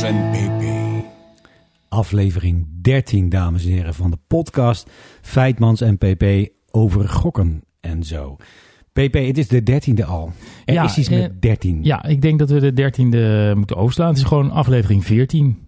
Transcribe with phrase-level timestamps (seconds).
[0.00, 0.64] En PP.
[1.88, 4.90] Aflevering 13, dames en heren, van de podcast
[5.20, 6.24] Feitmans en PP
[6.70, 8.36] over gokken en zo.
[8.92, 10.32] PP, het is de dertiende al.
[10.64, 11.84] Er Ja, is iets eh, met 13.
[11.84, 14.08] Ja, ik denk dat we de dertiende moeten overslaan.
[14.08, 15.58] Het is gewoon aflevering 14.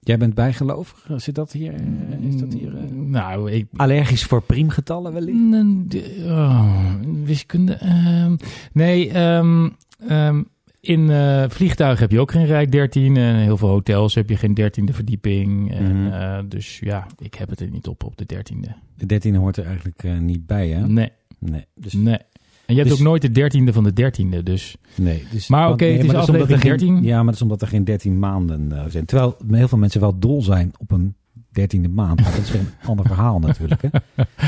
[0.00, 1.06] Jij bent bijgelovig?
[1.16, 1.74] Zit dat hier?
[1.74, 3.66] eh, Is dat hier eh, Nou, ik...
[3.76, 5.38] allergisch voor priemgetallen wellicht?
[5.38, 5.86] Mm,
[6.24, 6.94] oh,
[7.24, 7.72] wiskunde.
[7.74, 8.36] ehm,
[8.72, 9.68] nee, ehm,
[10.08, 10.42] ehm,
[10.80, 13.16] in eh vliegtuigen heb je ook geen Rijk 13.
[13.16, 15.72] En heel veel hotels heb je geen dertiende verdieping.
[15.74, 16.12] En, Mhm.
[16.12, 18.68] eh, dus ja, ik heb het er niet op op de dertiende.
[18.96, 20.86] De dertiende hoort er eigenlijk eh, niet bij, hè?
[20.86, 21.08] Nee,
[21.38, 21.64] Nee.
[21.74, 22.18] Dus, nee.
[22.66, 24.42] En je hebt Dus- ook nooit de dertiende van de dertiende.
[24.42, 27.02] Dus nee, dus, Maar oké, het is dat omdat er aflevering geen- 13.
[27.08, 29.04] Ja, maar dat is omdat er geen 13 maanden eh, zijn.
[29.04, 31.14] Terwijl heel veel mensen wel dol zijn op een
[31.52, 32.20] dertiende maand.
[32.20, 33.82] Maar dat is weer een ander verhaal natuurlijk.
[33.82, 33.88] Hè?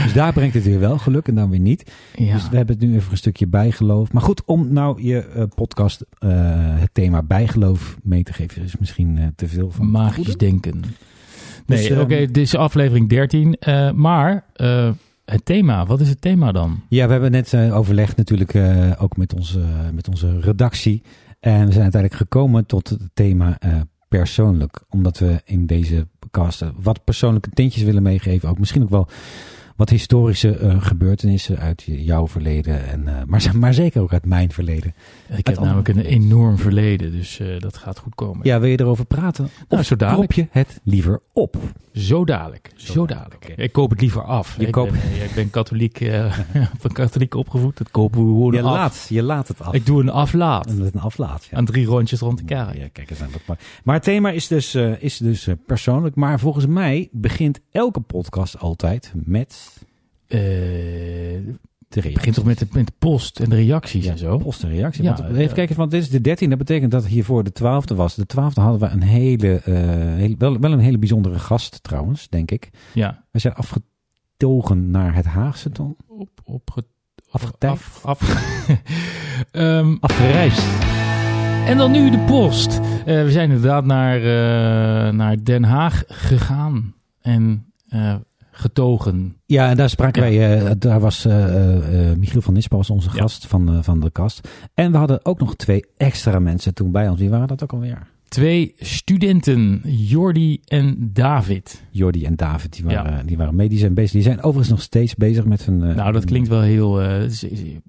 [0.03, 1.93] Dus daar brengt het weer wel geluk en dan weer niet.
[2.17, 2.33] ja.
[2.35, 4.13] Dus we hebben het nu even een stukje bijgeloof.
[4.13, 6.29] Maar goed, om nou je eh, podcast eh,
[6.81, 9.91] het thema bijgeloof mee te geven, is misschien eh, te veel van.
[9.91, 10.81] Magisch denken.
[11.67, 13.55] Nee, Dus, ehm, oké, dit is aflevering 13.
[13.59, 14.45] eh, maar
[15.25, 16.81] het thema, wat is het thema dan?
[16.89, 18.57] Ja, we hebben net overlegd natuurlijk
[18.99, 19.61] ook met onze,
[19.95, 21.03] met onze redactie.
[21.41, 23.59] En we zijn uiteindelijk gekomen tot het thema
[24.09, 24.83] persoonlijk.
[24.89, 28.49] Omdat we in deze podcast eh, wat persoonlijke tintjes willen meegeven.
[28.49, 29.09] Ook misschien ook wel
[29.77, 32.87] wat historische eh, gebeurtenissen uit jouw verleden.
[32.89, 34.95] En, eh, maar, maar zeker ook uit mijn verleden.
[35.37, 38.41] Ik heb namelijk een enorm verleden, dus eh, dat gaat goed komen.
[38.47, 39.49] Ja, wil je erover praten?
[39.69, 40.31] Nou, zo dadelijk.
[40.31, 41.57] Krop je het liever op?
[41.93, 43.53] Zo dadelijk, zo, Zo dadelijk.
[43.57, 44.57] Ik koop het liever af.
[44.59, 46.11] Je ik, koopt- ben, ik ben katholiek,
[46.81, 48.75] van katholiek opgevoed, dat kopen we gewoon Je af.
[48.75, 49.75] laat, je laat het af.
[49.75, 50.71] Ik doe een aflaat.
[50.71, 51.47] Een aflaat.
[51.51, 51.57] Ja.
[51.57, 52.77] Aan drie rondjes rond de kerk.
[52.77, 53.59] Ja, kijk eens aan dat maar.
[53.85, 56.15] Maar het thema is dus, is dus persoonlijk.
[56.15, 59.72] Maar volgens mij begint elke podcast altijd met
[60.37, 62.13] het reactie.
[62.13, 64.39] begint toch met de, met de post en de reacties en zo?
[64.39, 65.03] Post en reactie.
[65.03, 66.49] Ja, Want, eh, even kijken, want dit is de 13.
[66.49, 68.15] Dat betekent dat hiervoor de 12e was.
[68.15, 69.75] De 12e hadden we een hele, eh,
[70.17, 72.71] hele wel, wel een hele bijzondere gast trouwens, denk ik.
[72.95, 73.25] Ja.
[73.31, 75.97] We zijn afgetogen naar het Haagse dan.
[76.07, 76.85] Op, op.
[77.31, 78.21] Af, af.
[79.51, 80.63] Ehm, Afgereisd.
[81.67, 82.79] En dan nu de post.
[82.79, 88.15] Eh, we zijn inderdaad naar, eh, naar Den Haag gegaan en eh,
[88.63, 89.37] getogen.
[89.47, 90.39] Ja, en daar spraken Ja.
[90.49, 93.21] wij, eh, daar was eh, eh, Michiel van Nispa was onze Ja.
[93.21, 94.49] gast van, van de kast.
[94.75, 97.21] En we hadden ook nog twee extra mensen toen bij ons.
[97.21, 98.07] Wie waren dat ook alweer?
[98.29, 101.83] Twee studenten, Jordi en David.
[101.91, 103.23] Jordi en David, die waren, Ja.
[103.23, 103.69] die waren mee.
[103.69, 104.13] Die zijn bezig.
[104.13, 105.77] Die zijn overigens nog steeds bezig met hun...
[105.79, 107.03] nou, dat klinkt wel heel...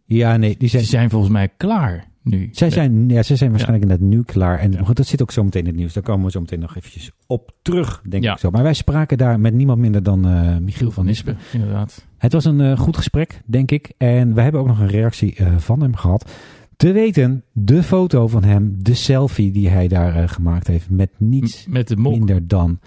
[0.05, 0.89] Ja, nee, die ze zijn...
[0.89, 2.49] zijn volgens mij klaar nu.
[2.51, 4.59] Zij zijn, ja, zij zijn waarschijnlijk net nu klaar.
[4.59, 4.93] En Ja.
[4.93, 5.93] dat zit ook zo meteen in het nieuws.
[5.93, 8.31] Daar komen we zo meteen nog eventjes op terug, denk Ja.
[8.33, 8.49] ik zo.
[8.51, 11.37] Maar wij spraken daar met niemand minder dan eh, Michiel van Nispen.
[11.53, 12.05] Inderdaad.
[12.17, 13.91] Het was een eh, goed gesprek, denk ik.
[13.97, 16.31] En we hebben ook nog een reactie eh, van hem gehad.
[16.77, 20.89] Te weten, de foto van hem, de selfie die hij daar gemaakt heeft...
[20.89, 22.79] met niets M- Met de mok, minder dan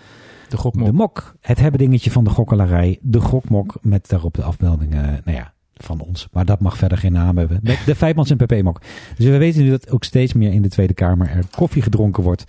[0.48, 0.86] de gokmok.
[0.86, 1.36] de mok.
[1.40, 2.98] Het hebben dingetje van de gokkelarij.
[3.02, 5.54] De gokmok met daarop de afbeeldingen, nou ja,
[5.84, 6.28] van ons.
[6.32, 7.60] Maar dat mag verder geen naam hebben.
[7.62, 8.80] Met de Vijfmans en PP-mok.
[9.16, 12.22] Dus we weten nu dat ook steeds meer in de Tweede Kamer er koffie gedronken
[12.22, 12.44] wordt...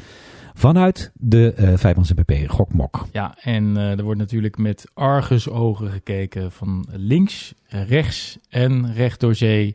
[0.53, 3.07] vanuit de eh Vijfmans en PP gokmok.
[3.11, 9.35] Ja, en eh, er wordt natuurlijk met argusogen gekeken van links, rechts en recht door
[9.35, 9.73] zee.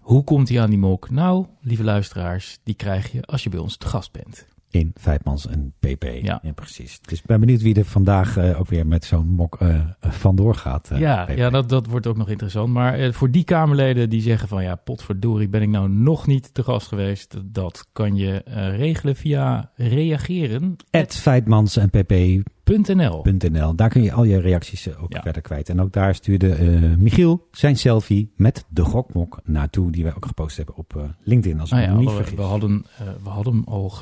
[0.00, 1.10] Hoe komt hij aan die mok?
[1.10, 4.46] Nou, lieve luisteraars, die krijg je als je bij ons te gast bent.
[4.72, 6.04] In Vijfmans en PP.
[6.22, 6.42] Ja.
[6.54, 7.00] precies.
[7.00, 10.54] Dus ik ben benieuwd wie er vandaag eh, ook weer met zo'n mok eh, vandoor
[10.54, 10.90] gaat.
[10.90, 11.36] eh, ja, PP.
[11.36, 12.72] ja dat, dat wordt ook nog interessant.
[12.72, 16.62] Maar voor die Kamerleden die zeggen van ja, potverdorie, ben ik nou nog niet te
[16.62, 17.36] gast geweest.
[17.44, 18.42] Dat kan je
[18.76, 20.76] regelen via reageren.
[20.90, 23.24] At en PP.nl.
[23.50, 23.74] .nl.
[23.74, 25.22] Daar kun je al je reacties ook Ja.
[25.22, 25.68] verder kwijt.
[25.68, 26.56] En ook daar stuurde
[26.98, 29.92] Michiel zijn selfie met de gokmok naartoe.
[29.92, 31.60] Die wij ook gepost hebben op LinkedIn.
[31.60, 32.34] Als ik Nou ja, niet we, vergis.
[32.34, 32.86] we, hadden,
[33.22, 33.92] we hadden hem al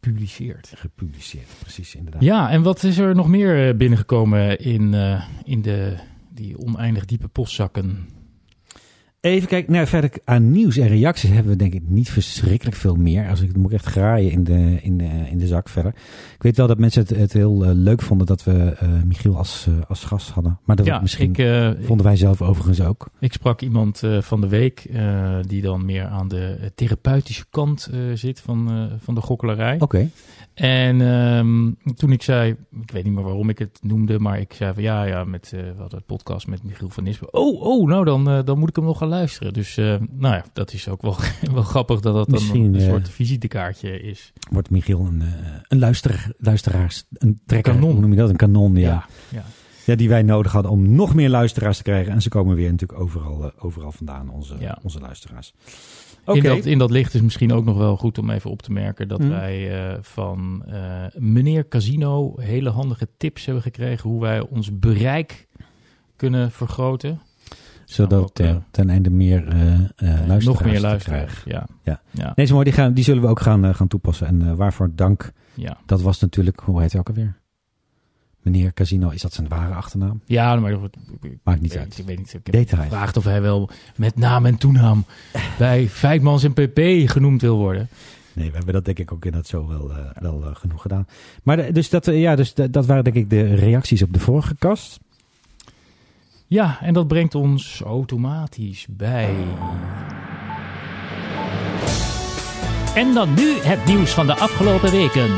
[0.00, 0.72] gepubliceerd.
[0.76, 1.48] gepubliceerd.
[1.60, 2.22] Precies, inderdaad.
[2.22, 5.96] Ja, en wat is er nog meer eh, binnengekomen in, eh, in de,
[6.34, 8.08] die oneindig diepe postzakken?
[9.20, 9.72] Even kijken.
[9.72, 13.28] Nou, verder aan nieuws en reacties hebben we denk ik niet verschrikkelijk veel meer.
[13.28, 15.92] Als ik moet ik echt graaien in de, in, de, in de zak verder.
[16.34, 19.36] Ik weet wel dat mensen het, het heel eh, leuk vonden dat we eh, Michiel
[19.36, 20.58] als, eh, als gast hadden.
[20.64, 23.08] Maar dat ja, misschien ik, vonden wij zelf overigens ook.
[23.20, 24.86] ik sprak iemand van de week
[25.40, 29.80] die dan meer aan de therapeutische kant zit van, van de gokkelarij.
[29.80, 30.10] Oké.
[30.54, 34.52] En ehm, toen ik zei, ik weet niet meer waarom ik het noemde, maar ik
[34.52, 37.34] zei van ja, ja, met, we hadden het podcast met Michiel van Nispen.
[37.34, 39.52] Oh, oh, nou dan, dan moet ik hem nog gaan luisteren.
[39.52, 41.16] Dus eh, nou ja, dat is ook wel,
[41.52, 44.32] wel grappig dat dat dan een eh, soort visitekaartje is.
[44.50, 45.28] Wordt Michiel een, eh,
[45.68, 47.90] een luisteraar, luisteraars, een trekker, Kanon.
[47.92, 48.30] hoe noem je dat?
[48.30, 49.06] Een kanon, ja.
[49.28, 49.44] ja.
[49.84, 52.12] Ja, die wij nodig hadden om nog meer luisteraars te krijgen.
[52.12, 54.78] En ze komen weer natuurlijk overal, overal vandaan, onze, Ja.
[54.82, 55.52] onze luisteraars.
[56.26, 56.48] In, Oké.
[56.48, 59.08] dat, in dat licht is misschien ook nog wel goed om even op te merken
[59.08, 59.28] dat Hmm.
[59.28, 59.70] wij
[60.00, 60.64] van
[61.14, 65.48] meneer Casino hele handige tips hebben gekregen hoe wij ons bereik
[66.16, 67.20] kunnen vergroten.
[67.88, 71.42] Zodat ook, eh, eh, ten einde meer eh eh luisteraars nog meer te luisteraars.
[71.42, 71.50] krijgen.
[71.50, 71.66] Ja.
[71.82, 72.00] Ja.
[72.10, 72.32] Ja.
[72.34, 72.64] Nee, mooi.
[72.64, 74.26] Die, gaan, die zullen we ook gaan, gaan toepassen.
[74.26, 75.32] En waarvoor dank.
[75.54, 75.76] Ja.
[75.86, 77.36] Dat was natuurlijk, hoe heet hij ook alweer?
[78.42, 80.20] Meneer Casino, is dat zijn ware achternaam?
[80.24, 80.80] ja, maar dat
[81.20, 81.98] ik, Maakt niet weet uit.
[81.98, 82.34] Ik weet niet.
[82.44, 85.04] Ik heb gevraagd of hij wel met naam en toenaam
[85.58, 86.80] bij Feitmans en PP
[87.10, 87.88] genoemd wil worden.
[88.32, 89.92] Nee, we hebben dat denk ik ook inderdaad zo wel,
[90.40, 91.06] wel genoeg gedaan.
[91.42, 94.18] Maar de- dus, dat, ja, dus de- dat waren denk ik de reacties op de
[94.20, 95.00] vorige kast.
[96.50, 99.34] Ja, en dat brengt ons automatisch bij.
[102.94, 105.28] En dan nu het nieuws van de afgelopen weken.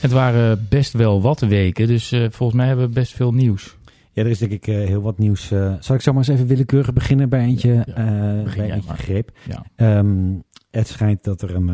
[0.00, 3.76] Het waren best wel wat weken, dus eh, volgens mij hebben we best veel nieuws.
[4.12, 5.50] Ja, er is denk ik eh, heel wat nieuws.
[5.50, 5.74] eh.
[5.80, 9.30] zal ik zo maar eens even willekeurig beginnen bij eentje, Ja, begin bij eentje greep?
[9.48, 9.64] Ja.
[9.76, 10.32] Ehm,
[10.70, 11.68] het schijnt dat er een,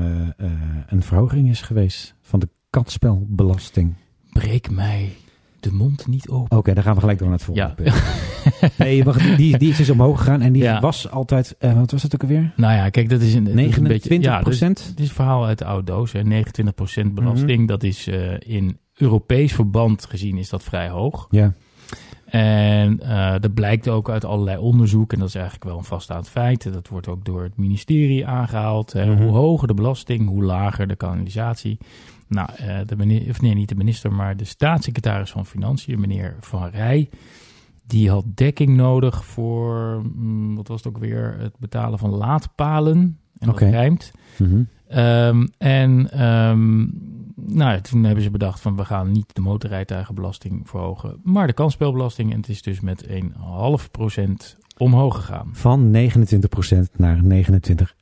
[0.86, 3.94] een verhoging is geweest van de katspelbelasting.
[4.32, 5.12] Breek mij
[5.62, 6.56] de mond niet open.
[6.58, 7.90] Oké, dan gaan we gelijk door naar het volgende Ja.
[7.90, 8.02] punt.
[8.78, 10.80] Nee, wacht, die, die is dus omhoog gegaan en die Ja.
[10.80, 12.52] was altijd, eh, wat was dat ook alweer?
[12.56, 14.28] Nou ja, kijk, dat is een, dat is een 29 beetje.
[14.30, 14.86] Ja, dat is- procent?
[14.88, 16.12] Het is een verhaal uit de oude doos.
[16.12, 16.22] Hè.
[16.24, 17.66] 29% belasting, Mhm.
[17.66, 21.26] dat is eh, in Europees verband gezien is dat vrij hoog.
[21.30, 21.52] Ja.
[22.26, 26.28] En eh, dat blijkt ook uit allerlei onderzoek, en dat is eigenlijk wel een vaststaand
[26.28, 26.72] feit.
[26.72, 28.92] Dat wordt ook door het ministerie aangehaald.
[28.92, 29.06] Hè.
[29.06, 29.22] Mhm.
[29.22, 31.78] Hoe hoger de belasting, hoe lager de kanalisatie.
[32.32, 36.36] Nou, eh, de minister, of nee, niet de minister, maar de staatssecretaris van Financiën, meneer
[36.40, 37.08] Van Rij,
[37.86, 43.18] die had dekking nodig voor, mm, wat was het ook weer, het betalen van laadpalen.
[43.38, 44.12] En dat rijmt.
[44.38, 44.62] Mhm.
[44.88, 46.86] Ehm, en ehm,
[47.36, 52.30] nou, toen hebben ze bedacht van we gaan niet de motorrijtuigenbelasting verhogen, maar de kansspelbelasting.
[52.32, 55.48] En het is dus met een half procent omhoog gegaan.
[55.52, 58.01] Van 29% naar 29,5%.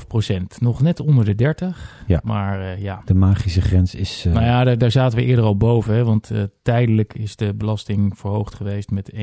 [0.00, 0.60] 29,5 procent.
[0.60, 2.02] Nog net onder de 30.
[2.06, 2.20] Ja.
[2.24, 3.02] Maar eh, ja.
[3.04, 4.24] De magische grens is...
[4.26, 5.94] eh, Nou ja, daar, daar zaten we eerder al boven.
[5.94, 9.20] Hè, want eh, tijdelijk is de belasting verhoogd geweest met 1,1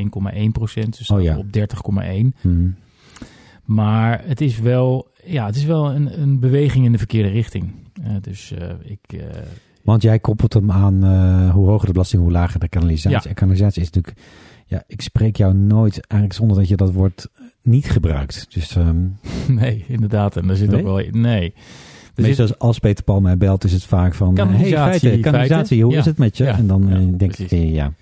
[0.52, 0.98] procent.
[0.98, 1.38] Dus Oh ja.
[1.38, 1.62] op 30,1.
[2.42, 2.70] mhm.
[3.64, 7.72] Maar het is wel, ja, het is wel een, een beweging in de verkeerde richting.
[8.22, 9.22] Dus ik...
[9.84, 11.04] Want jij koppelt hem aan
[11.52, 13.20] hoe hoger de belasting, hoe lager de kanalisatie.
[13.24, 13.30] Ja.
[13.30, 14.22] En kanalisatie is natuurlijk...
[14.70, 18.48] Ja, ik spreek jou nooit eigenlijk zonder dat je dat woord eh, niet gebruikt.
[18.54, 18.98] Dus ehm,
[19.60, 20.36] Nee, inderdaad.
[20.38, 20.80] En daar zit Nee?
[20.80, 21.06] ook wel...
[21.22, 21.54] Nee.
[22.16, 24.28] Er meestal als Peter Paul mij belt is het vaak van...
[24.30, 26.00] eh, Kanalisatie, hey, feiten, kanalisatie, hoe Ja.
[26.00, 26.44] is het met je?
[26.44, 26.58] Ja.
[26.58, 27.52] En dan eh, Ja, denk precies.
[27.52, 27.94] ik, eh, ja.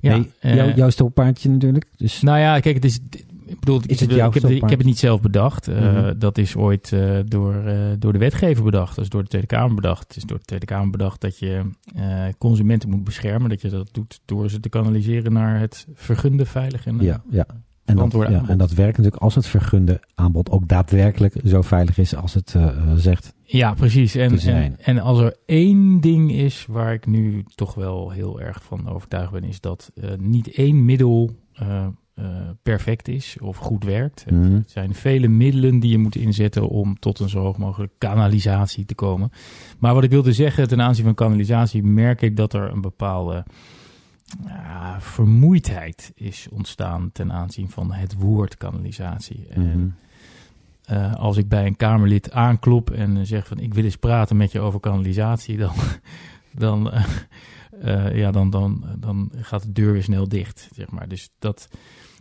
[0.00, 1.84] nee, eh, jou- jouw stoppaardje natuurlijk.
[1.96, 2.98] Dus Nou ja, kijk, het is...
[3.46, 5.68] Ik bedoel, ik, Is het ik, jouw heb, het- ik heb het niet zelf bedacht.
[5.68, 6.18] Eh, Mhm.
[6.18, 8.94] Dat is ooit eh, door, eh, door de wetgever bedacht.
[8.96, 10.02] Dat is door de Tweede Kamer bedacht.
[10.08, 11.62] Het is door de Tweede Kamer bedacht dat je
[12.38, 13.48] consumenten moet beschermen.
[13.48, 16.98] Dat je dat doet door ze te kanaliseren naar het vergunde, veilig en...
[17.00, 17.46] ja, ja.
[17.84, 21.98] En dat, ja, en dat werkt natuurlijk als het vergunde aanbod ook daadwerkelijk zo veilig
[21.98, 22.56] is als het
[22.96, 23.34] zegt.
[23.42, 24.14] Ja, precies.
[24.14, 28.62] En, en, en als er één ding is waar ik nu toch wel heel erg
[28.62, 31.30] van overtuigd ben, is dat niet één middel
[32.62, 34.24] perfect is of goed werkt.
[34.30, 34.54] Mhm.
[34.54, 38.84] Er zijn vele middelen die je moet inzetten om tot een zo hoog mogelijk kanalisatie
[38.84, 39.30] te komen.
[39.78, 43.44] Maar wat ik wilde zeggen ten aanzien van kanalisatie, merk ik dat er een bepaalde
[44.46, 49.46] ja, vermoeidheid is ontstaan ten aanzien van het woord kanalisatie.
[49.50, 49.88] En Mhm.
[50.84, 54.36] eh, als ik bij een Kamerlid aanklop en eh, zeg van ik wil eens praten
[54.36, 55.72] met je over kanalisatie, dan,
[56.64, 57.04] dan, eh,
[57.80, 60.68] eh, ja, dan, dan, dan gaat de deur weer snel dicht.
[60.74, 61.08] Zeg maar.
[61.08, 61.68] Dus dat,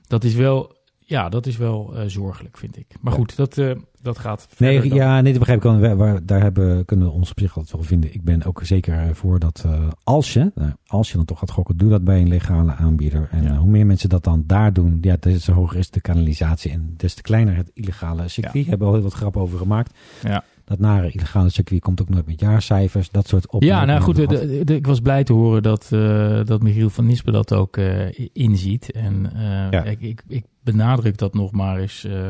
[0.07, 2.85] dat is wel, ja, dat is wel eh, zorgelijk, vind ik.
[3.01, 3.71] Maar goed, dat, eh,
[4.01, 4.47] dat gaat.
[4.57, 5.95] Nee, dan- ja, nee, dat begrijp ik wel.
[5.95, 8.13] Waar- daar hebben, kunnen we ons op zich altijd wel vinden.
[8.13, 9.65] Ik ben ook zeker eh, voor dat
[10.03, 13.27] als je, nou, als je dan toch gaat gokken, doe dat bij een legale aanbieder.
[13.31, 13.55] En Ja.
[13.57, 16.93] hoe meer mensen dat dan daar doen, ja, des te hoger is de kanalisatie en
[16.97, 18.63] des te kleiner het illegale circuit.
[18.63, 18.69] Ja.
[18.69, 19.93] Hebben we al heel wat grap over gemaakt.
[20.23, 20.43] Ja.
[20.65, 24.15] Dat nare illegale circuit komt ook nooit met jaarcijfers, dat soort Ja, opmerkingen nou goed,
[24.15, 27.77] de- de- ik was blij te horen dat, eh, dat Michiel van Nispen dat ook
[27.77, 28.91] eh, inziet.
[28.91, 29.41] En eh,
[29.71, 29.83] Ja.
[29.83, 32.29] ik, ik, ik benadruk dat nog maar eens eh,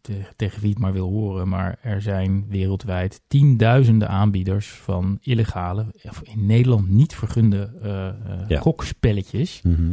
[0.00, 1.48] te- tegen wie het maar wil horen.
[1.48, 8.14] Maar er zijn wereldwijd tienduizenden aanbieders van illegale, of in Nederland niet vergunde eh, eh,
[8.48, 8.60] Ja.
[8.60, 9.60] gokspelletjes.
[9.62, 9.92] Mhm.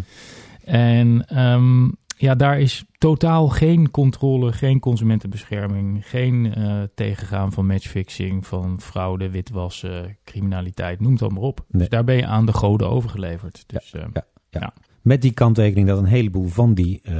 [0.63, 8.47] En ehm, ja, daar is totaal geen controle, geen consumentenbescherming, geen eh, tegengaan van matchfixing,
[8.47, 11.65] van fraude, witwassen, criminaliteit, noem het allemaal op.
[11.67, 11.81] Nee.
[11.81, 13.63] Dus daar ben je aan de goden overgeleverd.
[13.67, 14.73] Dus, eh, ja, ja.
[15.01, 17.11] Met die kanttekening dat een heleboel van die, dus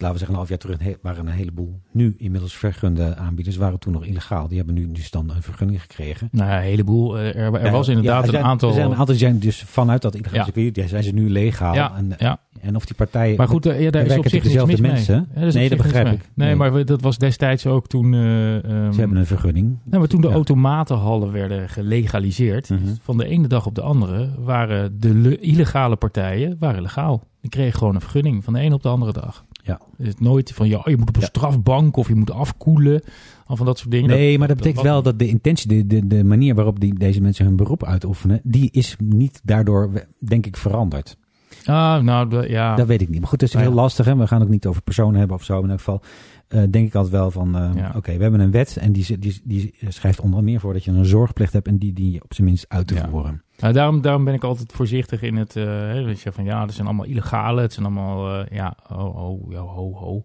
[0.00, 3.78] laten we zeggen een half jaar terug, waren een heleboel nu inmiddels vergunde aanbieders, waren
[3.78, 4.48] toen nog illegaal.
[4.48, 6.28] Die hebben nu dus dan een vergunning gekregen.
[6.32, 7.18] Nou ja, een heleboel.
[7.18, 8.68] eh, er, er Ja, was inderdaad ja, er zijn- een aantal...
[8.68, 11.74] Er zijn een aantal zijn dus vanuit dat illegale circuit, die zijn ze nu legaal.
[11.74, 13.36] Ja, en, en of die partijen...
[13.36, 15.28] Maar goed, eh, ja, daar is op zich dezelfde mis mensen.
[15.34, 15.52] mee.
[15.52, 16.20] Nee, dat begrijp ik.
[16.34, 16.56] Nee, Nee.
[16.70, 18.14] maar dat was destijds ook toen...
[18.14, 19.76] eh, ehm, ze hebben een vergunning.
[19.84, 22.80] nou, maar toen de automatenhallen werden gelegaliseerd, Mhm.
[23.02, 27.22] van de ene dag op de andere, waren de le- illegale partijen waren legaal.
[27.40, 29.44] Die kregen gewoon een vergunning van de ene op de andere dag.
[29.62, 29.80] Ja.
[29.96, 31.26] Dus het nooit van, ja, je moet op een Ja.
[31.26, 33.02] strafbank of je moet afkoelen.
[33.46, 34.08] Al van dat soort dingen.
[34.10, 37.20] Nee, maar dat betekent wel dat de intentie, de, de, de manier waarop die, deze
[37.20, 41.16] mensen hun beroep uitoefenen, die is niet daardoor, denk ik, veranderd.
[41.64, 42.74] Ah, nou, de- ja.
[42.74, 43.20] Dat weet ik niet.
[43.20, 43.82] Maar goed, het is Nou heel ja.
[43.82, 44.06] lastig.
[44.06, 44.16] Hè?
[44.16, 45.62] We gaan ook niet over personen hebben of zo.
[45.62, 46.00] In elk geval
[46.48, 47.92] eh, denk ik altijd wel van, eh, Ja.
[47.96, 50.90] oké, we hebben een wet en die, die, die schrijft onder meer voor dat je
[50.90, 53.08] een zorgplicht hebt en die, die op zijn minst uit te Ja.
[53.08, 53.42] voeren.
[53.58, 55.56] Nou, daarom, daarom ben ik altijd voorzichtig in het.
[55.56, 57.60] eh hè, dat je van ja, dat zijn allemaal illegale.
[57.60, 58.44] Het zijn allemaal.
[58.52, 60.22] ja, ho, ho, ho, ho.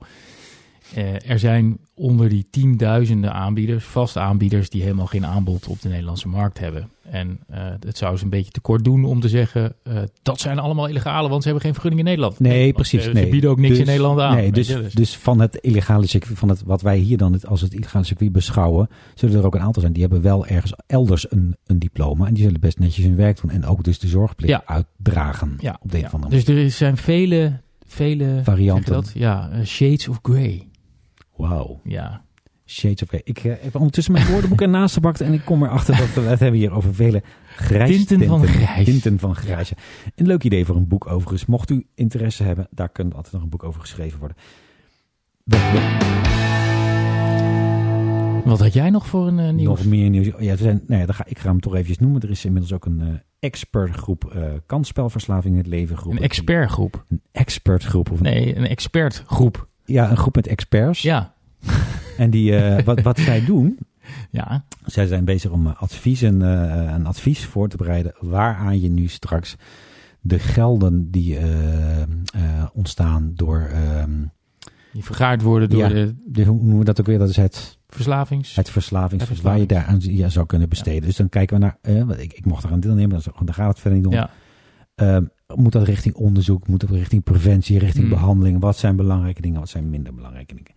[0.95, 5.89] Eh, er zijn onder die tienduizenden aanbieders, vaste aanbieders, die helemaal geen aanbod op de
[5.89, 6.89] Nederlandse markt hebben.
[7.01, 10.59] En eh, het zou ze een beetje tekort doen om te zeggen: eh, dat zijn
[10.59, 12.39] allemaal illegale, want ze hebben geen vergunning in Nederland.
[12.39, 13.05] Nee, precies.
[13.07, 13.23] eh, nee.
[13.23, 14.35] Ze bieden ook niks Dus- in Nederland aan.
[14.35, 15.17] Nee, dus, dus.
[15.17, 18.31] van het illegale circuit, van het, wat wij hier dan het, als het illegale circuit
[18.31, 22.27] beschouwen, zullen er ook een aantal zijn die hebben wel ergens elders een, een diploma.
[22.27, 23.51] En die zullen best netjes hun werk doen.
[23.51, 24.63] En ook dus de zorgplicht Ja.
[24.65, 25.55] uitdragen.
[25.59, 26.07] ja, op de een ja.
[26.07, 26.45] of andere manier.
[26.45, 28.93] Dus er zijn vele, vele Varianten.
[28.93, 29.11] Dat?
[29.15, 30.67] Ja, shades of grey.
[31.47, 31.79] Wauw.
[31.83, 32.21] Ja.
[32.65, 33.21] Shades of Grey.
[33.23, 36.39] Ik eh, heb ondertussen mijn woordenboek ernaast gepakt en ik kom erachter dat we het
[36.39, 37.23] hebben hier over vele
[37.55, 38.85] grijs Tinten van grijs.
[38.85, 39.71] Tinten van grijs.
[40.15, 41.45] Een leuk idee voor een boek overigens.
[41.45, 44.37] Mocht u interesse hebben, daar kan altijd nog een boek over geschreven worden.
[48.45, 49.79] Wat had jij nog voor een eh, nieuws?
[49.79, 50.25] Nog meer nieuws.
[50.39, 52.21] Ja, er zijn, nou ja, dan ga, ik ga hem toch eventjes noemen.
[52.21, 53.07] Er is inmiddels ook een eh,
[53.39, 56.11] expertgroep eh kansspelverslaving in het leven groep.
[56.11, 57.05] Een expertgroep.
[57.09, 58.11] Een expertgroep.
[58.11, 59.69] Of een, Nee, een expertgroep.
[59.91, 61.01] Ja, een groep met experts.
[61.01, 61.33] Ja.
[62.17, 63.77] En die, eh, wat, wat zij doen,
[64.31, 64.63] Ja.
[64.85, 69.07] Zij zijn bezig om eh, adviezen, eh, een advies voor te bereiden waaraan je nu
[69.07, 69.55] straks
[70.21, 71.37] de gelden die
[72.73, 74.11] ontstaan door, ehm,
[74.93, 75.87] Die vergaard worden door Ja.
[75.89, 77.17] de de, hoe noemen we dat ook weer?
[77.19, 78.55] Dat is het, verslavings...
[78.55, 81.01] het verslavings, waar je daar aan ja, zou kunnen besteden.
[81.01, 81.77] Dus dan kijken we naar,
[82.19, 84.13] ik, ik mocht eraan deelnemen, dan, is- dan gaat het verder niet om.
[84.13, 84.29] Ja.
[84.95, 85.23] Ehm,
[85.55, 88.13] moet dat richting onderzoek, moet dat richting preventie, richting Hmm.
[88.13, 88.59] behandeling?
[88.59, 90.71] Wat zijn belangrijke dingen, wat zijn minder belangrijke dingen?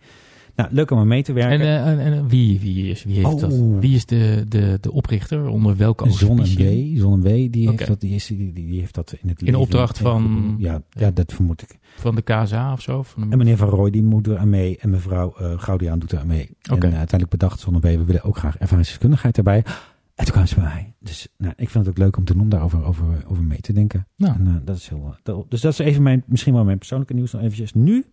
[0.55, 1.59] Nou, leuk om mee te werken.
[1.67, 3.39] En, eh, en, en wie, wie, is, wie heeft Oh.
[3.39, 3.53] dat?
[3.79, 5.47] Wie is de, de, de oprichter?
[5.47, 6.95] Onder welke auspicie?
[6.95, 9.39] W, Zon en W, die, heeft dat, die, is, die, die, heeft dat in het
[9.39, 11.77] In leven- opdracht van- Ja, ja, dat vermoed ik.
[11.95, 13.03] Van de KSA of zo?
[13.03, 14.77] Van de- En meneer Van Rooij, die moet er aan mee.
[14.79, 16.49] En mevrouw eh Gaudiaan doet er aan mee.
[16.61, 19.63] En eh, uiteindelijk bedacht Zon en W, we willen ook graag ervaringsdeskundigheid erbij.
[20.15, 20.93] En toen kwamen ze bij mij.
[20.99, 23.73] Dus nou, ik vind het ook leuk om te doen daarover over, over mee te
[23.73, 24.07] denken.
[24.15, 24.33] Nou.
[24.35, 27.13] En, dat is heel, eh, dat- dus dat is even mijn, misschien wel mijn persoonlijke
[27.13, 27.73] nieuws nog eventjes.
[27.73, 28.05] Nu.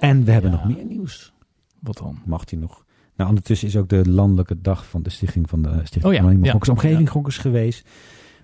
[0.00, 0.56] En we hebben Ja.
[0.56, 1.32] nog meer nieuws.
[1.80, 2.18] Wat dan?
[2.24, 2.84] Mag die nog?
[3.16, 6.18] Nou, ondertussen is ook de landelijke dag van de stichting van de Stichting Oh ja,
[6.18, 6.58] Anonieme ja.
[6.70, 7.88] Omgeving Gokkers geweest.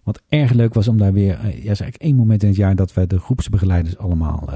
[0.02, 2.56] Wat erg leuk was om daar weer, eh, ja, is eigenlijk één moment in het
[2.58, 4.48] jaar dat we de groepsbegeleiders allemaal,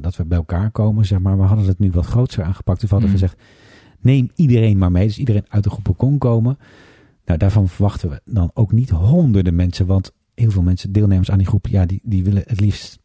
[0.00, 1.36] dat we bij elkaar komen, zeg maar.
[1.36, 2.80] We hadden het nu wat groter aangepakt.
[2.80, 3.18] Dus we hadden Mm.
[3.18, 3.40] gezegd,
[4.04, 5.06] neem iedereen maar mee.
[5.06, 6.58] Dus iedereen uit de groepen kon komen.
[7.24, 11.38] Nou, daarvan verwachten we dan ook niet honderden mensen, want heel veel mensen, deelnemers aan
[11.38, 12.98] die groep, ja, die, die willen het liefst,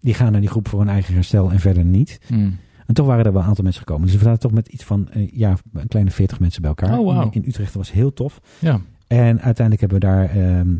[0.00, 2.20] die gaan naar die groep voor hun eigen herstel en verder niet.
[2.26, 2.56] Hmm.
[2.86, 4.06] En toch waren er wel een aantal mensen gekomen.
[4.06, 6.98] Dus we zaten toch met iets van eh, ja, een kleine 40 mensen bij elkaar.
[6.98, 7.24] Oh, wauw.
[7.24, 7.72] in, in Utrecht.
[7.72, 8.40] Dat was heel tof.
[8.58, 8.80] Ja.
[9.06, 10.74] En uiteindelijk hebben we daar ehm,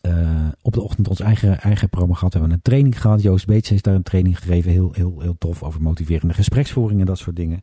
[0.00, 2.32] eh, op de ochtend ons eigen, eigen programma gehad.
[2.32, 3.22] We hebben een training gehad.
[3.22, 4.70] Joost Beets heeft daar een training gegeven.
[4.70, 7.62] Heel, heel, heel tof over motiverende gespreksvoering en dat soort dingen.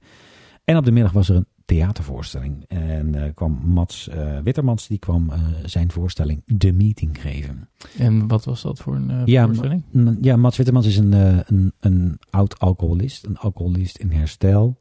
[0.72, 2.66] En op de middag was er een theatervoorstelling.
[2.68, 7.70] En eh, kwam Mats eh, Wittermans, die kwam eh, zijn voorstelling The Meeting geven.
[7.98, 9.84] En wat was dat voor een Ja, voorstelling?
[10.22, 13.25] Ja, Mats Wittemans is een, een, een oud alcoholist.
[13.25, 14.80] Een alcoholist in herstel.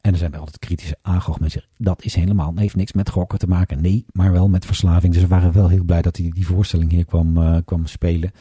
[0.00, 1.40] En er zijn er altijd kritische aangehoord.
[1.40, 3.80] Mensen zeggen, dat is helemaal, heeft niks met gokken te maken.
[3.80, 5.12] Nee, maar wel met verslaving.
[5.12, 8.32] Dus we waren wel heel blij dat hij die voorstelling hier kwam, kwam spelen.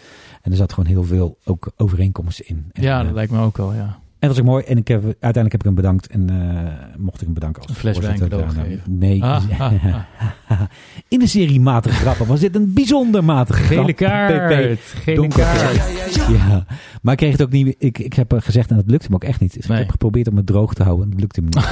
[0.42, 2.66] En er zat gewoon heel veel ook overeenkomsten in.
[2.72, 4.00] En, ja, dat lijkt me ook wel, ja.
[4.22, 4.64] En dat was ook mooi.
[4.64, 6.08] En ik heb, uiteindelijk heb ik hem bedankt.
[6.08, 8.82] En eh, mocht ik hem bedanken als Een fles wijn gegeven.
[8.86, 9.24] Nee.
[9.24, 9.74] Ah, ah,
[10.48, 10.62] ah.
[11.08, 13.80] In een serie matige grappen was dit een bijzonder matige grap.
[13.80, 14.80] Gele kaart.
[14.80, 16.16] Gele kaart.
[16.16, 16.66] Ja,
[17.02, 17.76] maar ik kreeg het ook niet.
[17.78, 19.54] Ik, ik heb eh, gezegd, en dat lukte me ook echt niet.
[19.54, 19.78] Dus Nee.
[19.78, 21.06] ik heb geprobeerd om het droog te houden.
[21.06, 21.70] En dat lukte me niet.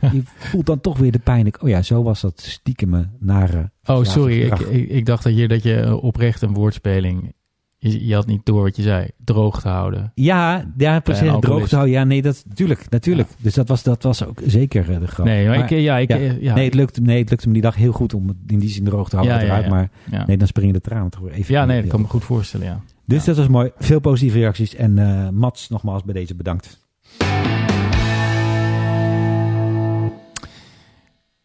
[0.00, 1.46] Je, je voelt dan toch weer de pijn.
[1.46, 3.70] Ik, oh ja, zo was dat stiekem nare.
[3.84, 4.40] Oh, sorry.
[4.42, 7.32] Ik, ik, ik dacht dat je, dat je eh, oprecht een woordspeling
[7.82, 9.08] Je, je had niet door wat je zei.
[9.24, 10.12] Droog te houden.
[10.14, 11.30] Ja, ja precies.
[11.40, 11.94] Droog te houden.
[11.94, 13.28] Ja, nee, dat natuurlijk, natuurlijk.
[13.38, 15.26] Dus dat was, dat was ook zeker eh, de grap.
[15.26, 16.16] Nee, maar, ik, ja, ik, ja.
[16.16, 18.36] eh, ja, nee, het lukte, nee, het lukte me die dag heel goed om het
[18.46, 19.36] in die zin droog te houden.
[19.36, 19.68] Uiteraard.
[19.68, 19.90] Maar
[20.26, 21.54] nee, dan springen de tranen toch weer even.
[21.54, 22.80] ja, nee, dat kan me goed voorstellen, ja.
[23.04, 23.70] Dus dat was mooi.
[23.78, 24.74] Veel positieve reacties.
[24.74, 26.78] En eh, Mats, nogmaals bij deze bedankt.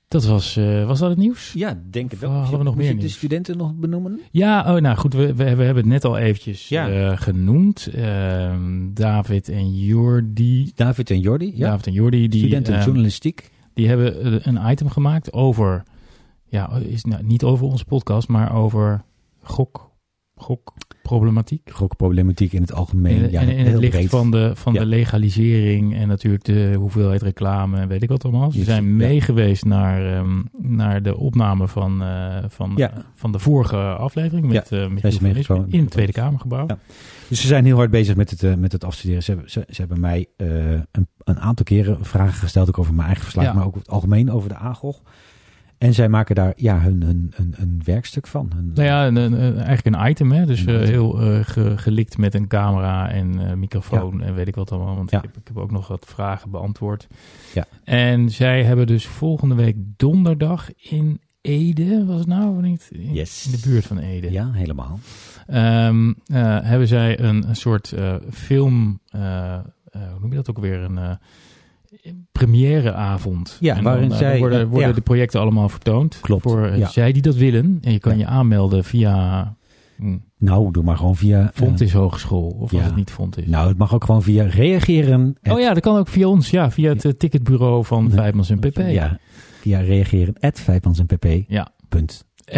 [0.07, 1.53] Dat was, eh, was dat het nieuws?
[1.53, 2.29] Ja, denk het wel.
[2.29, 3.13] Of hadden we nog meer je de nieuws?
[3.13, 4.19] studenten nog benoemen?
[4.31, 6.89] Ja, oh, nou goed, we, we, we hebben het net al eventjes Ja.
[6.89, 7.87] eh, genoemd.
[7.93, 10.71] Ehm, David en Jordi.
[10.75, 11.69] David en Jordi, ja.
[11.69, 13.51] David en Jordi, die, studenten ehm, journalistiek.
[13.73, 15.83] die hebben eh, een item gemaakt over,
[16.45, 19.03] ja, is nou, niet over onze podcast, maar over
[19.41, 19.91] gok,
[21.07, 21.69] gokproblematiek.
[21.71, 23.23] Gokproblematiek in het algemeen.
[23.23, 24.09] En, ja, en in het licht breed.
[24.09, 24.79] van, de, van Ja.
[24.79, 28.51] de legalisering en natuurlijk de hoeveelheid reclame en weet ik wat allemaal.
[28.51, 28.89] Ze Yes, zijn ja.
[28.89, 32.91] mee geweest naar, ehm, naar de opname van, eh, van, Ja.
[33.13, 34.69] van de vorige aflevering met
[35.03, 35.71] Nispen meegekomen.
[35.71, 36.65] in het Tweede Kamergebouw.
[37.29, 39.23] Dus ze zijn heel hard bezig met het, eh, met het afstuderen.
[39.23, 43.05] Ze hebben, ze, ze hebben mij een, een aantal keren vragen gesteld, ook over mijn
[43.07, 45.01] eigen verslag, maar ook over het algemeen over de AGOG.
[45.77, 48.51] En zij maken daar ja, hun, hun, hun, hun werkstuk van.
[48.55, 50.45] Hun, Nou ja, een, eigenlijk een item, hè?
[50.45, 51.09] dus eh, heel
[51.43, 54.95] ge- gelikt met een camera en eh, microfoon en weet ik wat allemaal.
[54.95, 55.17] Want Ja.
[55.17, 57.07] ik, heb, ik heb ook nog wat vragen beantwoord.
[57.53, 57.65] Ja.
[57.83, 62.89] En zij hebben dus volgende week donderdag in Ede, was het nou of niet?
[62.91, 63.45] In, Yes.
[63.45, 64.31] in de buurt van Ede.
[64.31, 64.99] Ja, helemaal.
[65.47, 67.93] Ehm, eh, hebben zij een, een soort
[68.31, 71.17] film, hoe noem je dat ook weer, een
[72.31, 73.57] premièreavond.
[73.59, 74.93] Ja, En waarin dan, eh, zij- worden, worden ja.
[74.95, 76.19] de projecten allemaal vertoond.
[76.21, 76.87] Klopt, Voor eh, ja.
[76.87, 77.77] zij die dat willen.
[77.81, 78.17] En je kan Ja.
[78.19, 79.55] je aanmelden via
[79.97, 81.41] hm, Nou, doe maar gewoon via...
[81.41, 82.47] eh, Fontis Hogeschool.
[82.59, 83.45] Of als het niet Fontis.
[83.45, 85.35] nou, het mag ook gewoon via reageren.
[85.43, 86.49] oh ja, dat kan ook via ons.
[86.49, 88.11] Ja, via het ticketbureau van.
[88.11, 88.77] Vijfmans en PP.
[88.77, 89.17] Ja,
[89.61, 91.43] via reageren at vijfmansenpp.nl.
[91.47, 91.71] Ja.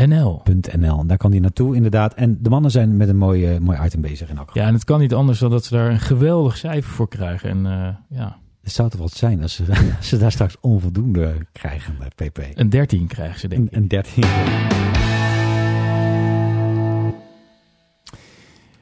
[0.06, 1.06] NL.
[1.08, 2.14] Daar kan hij naartoe, inderdaad.
[2.14, 4.62] En de mannen zijn met een mooi, mooi item bezig in elk geval.
[4.62, 7.50] Ja, en het kan niet anders dan dat ze daar een geweldig cijfer voor krijgen.
[7.50, 8.38] En ja,
[8.68, 9.64] Het zou toch wat zijn als ze,
[9.98, 12.40] als ze daar straks onvoldoende krijgen bij PP.
[12.54, 13.76] een 13 krijgen ze denk Een, ik.
[13.76, 14.24] een 13.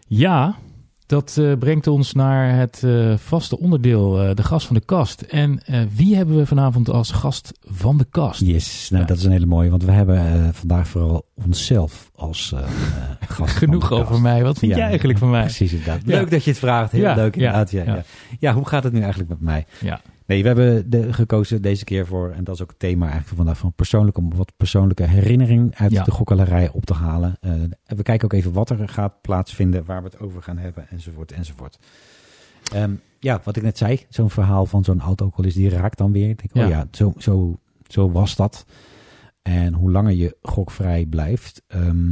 [0.07, 0.55] Ja,
[1.05, 5.21] dat eh, brengt ons naar het eh, vaste onderdeel, eh, de gast van de kast.
[5.21, 5.59] En
[5.95, 8.39] wie hebben we vanavond als gast van de kast?
[8.41, 9.07] Yes, nou Ja.
[9.07, 9.69] dat is een hele mooie.
[9.69, 12.53] Want we hebben vandaag vooral onszelf als
[13.27, 13.55] gast.
[13.55, 14.21] Genoeg over kast.
[14.21, 14.43] mij.
[14.43, 15.41] Wat vind Ja, jij eigenlijk van mij?
[15.43, 16.01] Precies, inderdaad.
[16.05, 16.17] Ja.
[16.17, 16.91] Leuk dat je het vraagt.
[16.91, 17.71] Heel Ja, leuk, inderdaad.
[17.71, 18.03] Ja.
[18.39, 18.53] Ja.
[18.53, 19.65] hoe gaat het nu eigenlijk met mij?
[19.81, 20.01] Ja.
[20.25, 23.27] Nee, we hebben de, gekozen deze keer voor, en dat is ook het thema eigenlijk
[23.27, 26.03] van vandaag, van persoonlijk, om wat persoonlijke herinnering uit Ja.
[26.03, 27.37] de gokkelarij op te halen.
[27.41, 27.51] Eh,
[27.85, 31.31] we kijken ook even wat er gaat plaatsvinden, waar we het over gaan hebben, enzovoort,
[31.31, 31.79] enzovoort.
[32.73, 36.29] Ehm, ja, wat ik net zei, zo'n verhaal van zo'n oud-alcoholist, die raakt dan weer.
[36.29, 36.63] Ik denk, Ja.
[36.63, 38.65] oh ja, zo, zo, zo was dat.
[39.41, 42.09] En hoe langer je gokvrij blijft, ehm,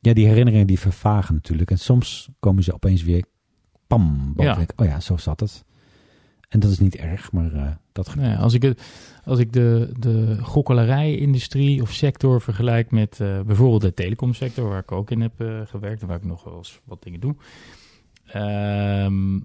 [0.00, 1.70] ja, die herinneringen die vervagen natuurlijk.
[1.70, 3.24] En soms komen ze opeens weer,
[3.86, 4.44] pam, boven.
[4.44, 4.54] Ja.
[4.56, 5.64] Denk ik, Oh ja, zo zat het.
[6.48, 8.82] En dat is niet erg, maar eh, dat Nou ja, als ik, het,
[9.24, 14.92] als ik de, de gokkelarij-industrie of sector vergelijk met eh, bijvoorbeeld de telecomsector, waar ik
[14.92, 17.34] ook in heb eh, gewerkt en waar ik nog wel eens wat dingen doe,
[18.26, 19.40] ehm,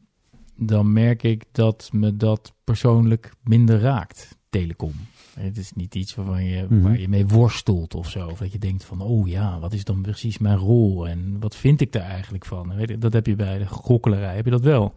[0.56, 4.94] dan merk ik dat me dat persoonlijk minder raakt, telecom.
[5.40, 6.82] Het is niet iets waarvan je, Mhm.
[6.82, 8.28] waar je mee worstelt of zo.
[8.28, 11.08] Of dat je denkt van, oh ja, wat is dan precies mijn rol?
[11.08, 12.76] En wat vind ik daar eigenlijk van?
[12.76, 14.94] Weet je, dat heb je bij de gokkelarij, heb je dat wel.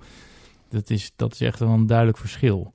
[0.77, 2.73] Dat is, dat is echt een duidelijk verschil.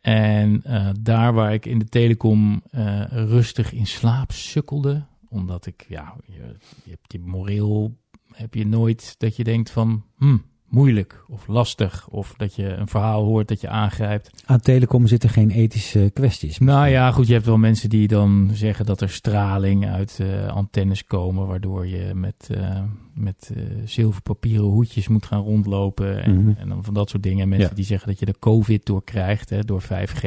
[0.00, 5.86] En eh, daar waar ik in de telecom eh, rustig in slaap sukkelde, omdat ik,
[5.88, 7.96] ja, je, je hebt je moreel,
[8.32, 12.88] heb je nooit dat je denkt van, hm, moeilijk of lastig, of dat je een
[12.88, 14.42] verhaal hoort dat je aangrijpt.
[14.46, 16.58] Aan telecom zitten geen ethische kwesties.
[16.58, 20.46] Nou ja, goed, je hebt wel mensen die dan zeggen dat er straling uit eh,
[20.48, 22.82] antennes komen, waardoor je met, eh,
[23.14, 26.52] met eh, zilverpapieren hoedjes moet gaan rondlopen en, Mhm.
[26.58, 27.48] en dan van dat soort dingen.
[27.48, 27.74] Mensen Ja.
[27.76, 30.22] die zeggen dat je de COVID door krijgt, hè, door 5G.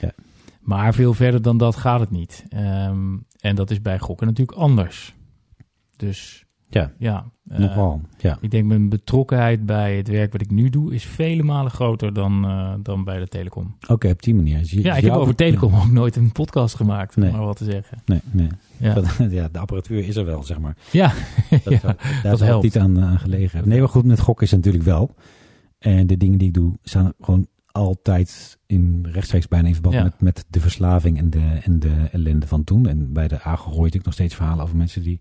[0.00, 0.12] Ja.
[0.60, 2.44] Maar veel verder dan dat gaat het niet.
[2.48, 5.14] Ehm, en dat is bij gokken natuurlijk anders.
[5.96, 8.00] Dus Ja, ja, eh, nogal.
[8.18, 8.38] Ja.
[8.40, 12.12] ik denk mijn betrokkenheid bij het werk wat ik nu doe is vele malen groter
[12.12, 13.76] dan, eh, dan bij de telecom.
[13.88, 14.58] Oké, op die manier.
[14.58, 17.64] Dus Ja, ik heb over telecom ook nooit een podcast gemaakt, om maar wat te
[17.64, 17.98] zeggen.
[18.04, 18.48] Nee, nee.
[18.76, 20.76] Ja, Dat, ja, de apparatuur is er wel, zeg maar.
[20.92, 21.12] ja.
[21.50, 22.62] Dat, Ja, daar dat zal helpt.
[22.64, 23.68] niet aan, aan gelegen.
[23.68, 25.14] Nee, maar goed, met gokken is het natuurlijk wel.
[25.78, 30.02] En de dingen die ik doe, staan gewoon altijd in rechtstreeks bijna in verband Ja.
[30.02, 32.86] met, met de verslaving en de, en de ellende van toen.
[32.86, 35.20] En bij de hoor ik nog steeds verhalen over mensen die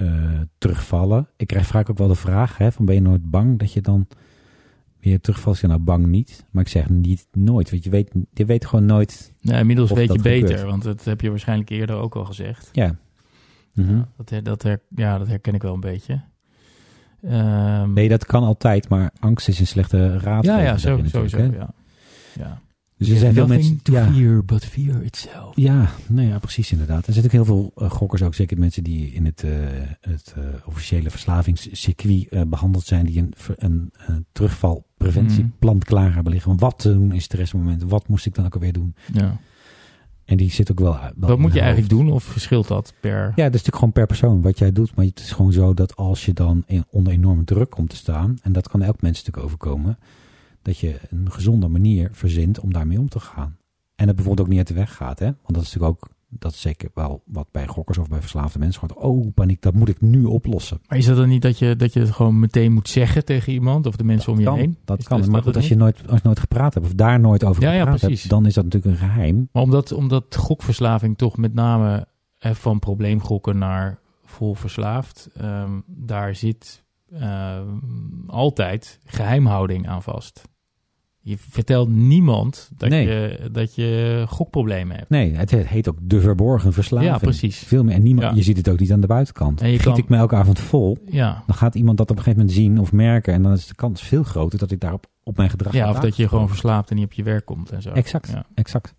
[0.00, 1.28] eh, terugvallen.
[1.36, 3.80] Ik krijg vaak ook wel de vraag, hè, van ben je nooit bang dat je
[3.80, 4.06] dan
[5.00, 5.54] weer terugvalt?
[5.54, 7.70] Ik zeg nou bang niet, maar ik zeg niet nooit.
[7.70, 10.70] Want je weet, je weet gewoon nooit, Nou, inmiddels weet je dat beter, gebeurt.
[10.70, 12.68] want dat heb je waarschijnlijk eerder ook al gezegd.
[12.72, 12.96] ja.
[13.74, 14.02] Mhm.
[14.16, 16.20] Dat, her- dat, her- ja, dat herken ik wel een beetje.
[17.22, 20.44] Ehm, Nee, dat kan altijd, maar angst is een slechte raad.
[20.44, 21.38] ja, ja, zo, sowieso.
[21.38, 21.70] Ja.
[22.38, 22.60] Ja.
[23.00, 23.82] Dus er zijn veel mensen.
[23.82, 25.52] to Ja, fear but fear itself.
[25.56, 27.06] ja, nou ja, precies inderdaad.
[27.06, 29.50] Er zitten ook heel veel eh, gokkers, ook zeker mensen die in het, eh,
[30.00, 36.50] het eh, officiële verslavingscircuit eh, behandeld zijn, die een, een, terugvalpreventieplan klaar hebben liggen.
[36.50, 38.94] Van wat te doen in stressmomenten, wat moest ik dan ook alweer doen?
[39.12, 39.36] Ja.
[40.24, 40.92] En die zit ook wel.
[40.92, 43.12] wel Wat in moet je eigenlijk doen of verschilt dat per...
[43.12, 44.94] Ja, dat is natuurlijk gewoon per persoon wat jij doet.
[44.94, 47.96] Maar het is gewoon zo dat als je dan in, onder enorme druk komt te
[47.96, 49.98] staan, en dat kan elk mens natuurlijk overkomen,
[50.62, 53.56] dat je een gezonde manier verzint om daarmee om te gaan.
[53.96, 55.24] En dat bijvoorbeeld ook niet uit de weg gaat, hè?
[55.24, 58.58] Want dat is natuurlijk ook, dat is zeker wel wat bij gokkers of bij verslaafde
[58.58, 58.96] mensen wordt.
[58.96, 60.80] Oh, paniek, dat moet ik nu oplossen.
[60.88, 63.52] Maar is dat dan niet dat je, dat je het gewoon meteen moet zeggen tegen
[63.52, 64.76] iemand of de mensen om je kan, heen?
[64.84, 65.18] Dat Is- kan.
[65.18, 67.44] maar dat goed, het als je, nooit, als je nooit gepraat hebt of daar nooit
[67.44, 69.48] over Ja, gepraat hebt, dan is dat natuurlijk een geheim.
[69.52, 72.06] Maar omdat, omdat gokverslaving toch met name
[72.38, 77.68] eh, van probleemgokken naar vol verslaafd, ehm, daar zit ehm,
[78.26, 80.48] altijd geheimhouding aan vast.
[81.22, 83.06] Je vertelt niemand dat, Nee.
[83.06, 85.10] je, dat je gokproblemen hebt.
[85.10, 87.10] Nee, het heet ook de verborgen verslaving.
[87.10, 87.58] Ja, precies.
[87.58, 87.94] Veel meer.
[87.94, 88.34] En niemand, Ja.
[88.36, 89.60] je ziet het ook niet aan de buitenkant.
[89.60, 92.16] En je Giet kan- ik me elke avond vol, Ja, dan gaat iemand dat op
[92.16, 93.32] een gegeven moment zien of merken.
[93.34, 95.98] En dan is de kans veel groter dat ik daarop op mijn gedrag ja of
[96.00, 97.90] dat je gewoon verslaapt en niet op je werk komt en zo.
[97.90, 98.44] Exact, Ja.
[98.54, 98.94] exact.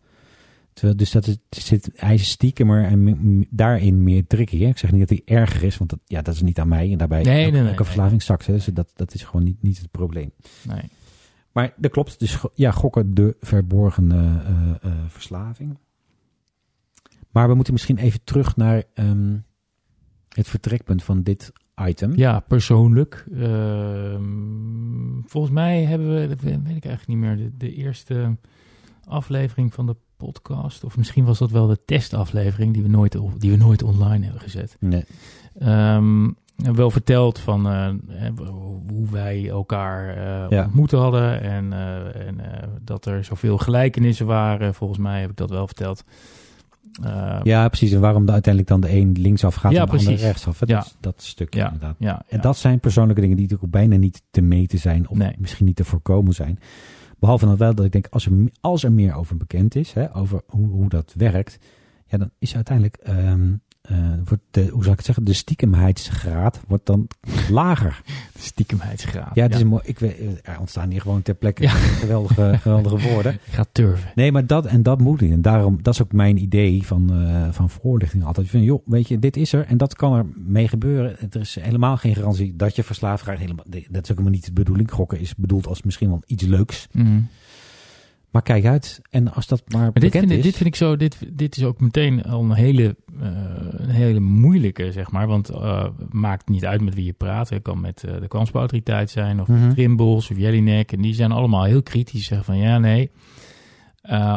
[0.74, 4.60] Terwijl, dus dat is, zit, hij is stiekemer en daarin meer tricky.
[4.60, 4.68] Hè?
[4.68, 6.92] Ik zeg niet dat hij erger is, want dat, ja, dat is niet aan mij.
[6.92, 8.20] En daarbij Nee, elke, nee, nee.
[8.46, 8.54] Hè?
[8.54, 10.32] Dus dat, dat is gewoon niet, niet het probleem.
[10.68, 10.84] Nee.
[11.52, 12.20] Maar dat klopt.
[12.20, 15.78] Dus ja, gokken de verborgen eh, eh, eh, verslaving.
[17.32, 19.38] Maar we moeten misschien even terug naar ehm,
[20.30, 21.52] het vertrekpunt van dit
[21.86, 22.16] item.
[22.16, 23.26] Ja, persoonlijk.
[23.34, 28.38] Ehm, volgens mij hebben we, dat weet ik eigenlijk niet meer, de, de eerste
[29.06, 30.84] aflevering van de podcast.
[30.84, 34.42] Of misschien was dat wel de testaflevering die we nooit, die we nooit online hebben
[34.42, 34.78] gezet.
[34.80, 35.04] Nee.
[35.60, 37.90] Ehm, wel verteld van eh,
[38.90, 40.16] hoe wij elkaar
[40.50, 40.64] Ja.
[40.66, 41.42] ontmoet hadden.
[41.42, 42.38] En, eh, en
[42.82, 44.74] dat er zoveel gelijkenissen waren.
[44.74, 46.04] Volgens mij heb ik dat wel verteld.
[47.04, 47.92] Eh, Ja, precies.
[47.92, 50.24] En waarom de, uiteindelijk dan de een linksaf gaat Ja, en de ander precies.
[50.26, 50.60] rechtsaf.
[50.60, 50.66] hè?
[50.70, 50.78] Ja.
[50.80, 51.66] Dat, dat stukje Ja.
[51.66, 51.96] inderdaad.
[52.00, 52.24] ja.
[52.28, 55.10] En dat zijn persoonlijke dingen die natuurlijk bijna niet te meten zijn.
[55.10, 55.36] Of Nee.
[55.38, 56.60] misschien niet te voorkomen zijn.
[57.22, 58.32] Behalve dan wel dat ik denk, als er,
[58.62, 61.58] als er meer over bekend is, hè, over hoe, hoe dat werkt,
[62.08, 66.60] ja, dan is uiteindelijk, ehm, eh, wordt de, hoe zou ik het zeggen, de stiekemheidsgraad
[66.68, 67.08] wordt dan
[67.50, 68.02] lager.
[68.34, 69.36] De stiekemheidsgraad.
[69.36, 71.70] Ja, het is mooi, ik weet, er ontstaan hier gewoon ter plekke Ja.
[72.04, 73.34] geweldige, geweldige woorden.
[73.48, 74.12] Ik ga turven.
[74.16, 75.32] Nee, maar dat en dat moet niet.
[75.32, 78.50] En daarom, dat is ook mijn idee van, eh, van voorlichting altijd.
[78.50, 81.18] Van, joh, weet je, dit is er en dat kan er mee gebeuren.
[81.32, 83.40] Er is helemaal geen garantie dat je verslaafd raakt.
[83.40, 84.92] Helemaal, dat is ook helemaal niet de bedoeling.
[84.92, 86.88] Gokken is bedoeld als misschien wel iets leuks.
[86.92, 87.20] Mhm.
[88.32, 89.02] Maar kijk uit.
[89.10, 90.44] En als dat maar, Maar dit bekend vind, ik, is...
[90.44, 93.28] dit vind ik zo, dit, dit is ook meteen al een hele, eh,
[93.72, 95.28] een hele moeilijke, zeg maar.
[95.28, 97.50] Want eh maakt niet uit met wie je praat.
[97.50, 99.70] Het kan met eh, de kansbouwautoriteit zijn, of Mhm.
[99.74, 100.92] Trimbos, of Jellinek.
[100.92, 102.26] En die zijn allemaal heel kritisch.
[102.26, 103.12] Zeggen van ja, nee.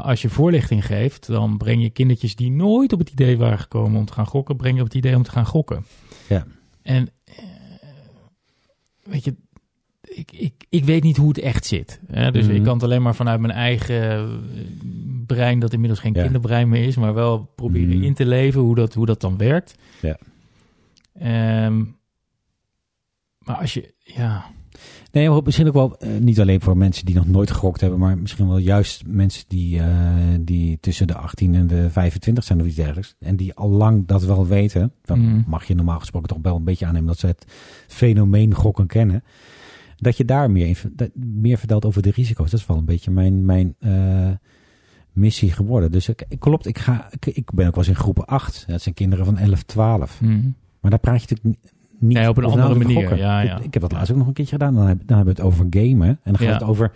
[0.02, 3.98] Als je voorlichting geeft, dan breng je kindertjes die nooit op het idee waren gekomen
[3.98, 5.84] om te gaan gokken, breng je op het idee om te gaan gokken.
[6.28, 6.46] Ja.
[6.82, 7.08] En
[9.02, 9.34] weet je,
[10.08, 12.00] ik, ik, ik weet niet hoe het echt zit.
[12.06, 12.30] Hè?
[12.30, 12.54] Dus Mhm.
[12.54, 14.24] ik kan het alleen maar vanuit mijn eigen eh,
[15.26, 16.22] brein, dat inmiddels geen Ja.
[16.22, 18.02] kinderbrein meer is, maar wel proberen Mhm.
[18.04, 19.74] in te leven hoe dat, hoe dat dan werkt.
[20.00, 20.18] Ja.
[21.18, 21.78] Ehm,
[23.38, 24.44] maar als je, ja,
[25.12, 27.98] Nee, maar misschien ook wel, eh, niet alleen voor mensen die nog nooit gegokt hebben,
[27.98, 32.60] maar misschien wel juist mensen die, eh, die tussen de 18 en de 25 zijn
[32.60, 33.14] of iets dergelijks.
[33.20, 34.92] En die al lang dat wel weten.
[35.02, 35.44] Dan Mm.
[35.46, 37.44] mag je normaal gesproken toch wel een beetje aannemen dat ze het
[37.88, 39.24] fenomeen gokken kennen.
[40.04, 42.50] Dat je daar meer, dat- meer vertelt over de risico's.
[42.50, 44.30] Dat is wel een beetje mijn, mijn eh,
[45.12, 45.90] missie geworden.
[45.92, 48.64] Dus ik, klopt, ik, ga, ik, ik ben ook wel eens in groepen 8.
[48.68, 50.18] Dat zijn kinderen van 11, 12.
[50.18, 50.26] hm.
[50.80, 51.70] Maar daar praat je natuurlijk ni-
[52.08, 53.58] niet Nee, op een andere nou manier, ja, Ik- ja.
[53.60, 54.74] Ik, heb dat laatst ook nog een keertje gedaan.
[54.74, 56.08] Dan, heb, dan hebben we het over gamen.
[56.08, 56.52] En dan gaat Ja.
[56.52, 56.92] het over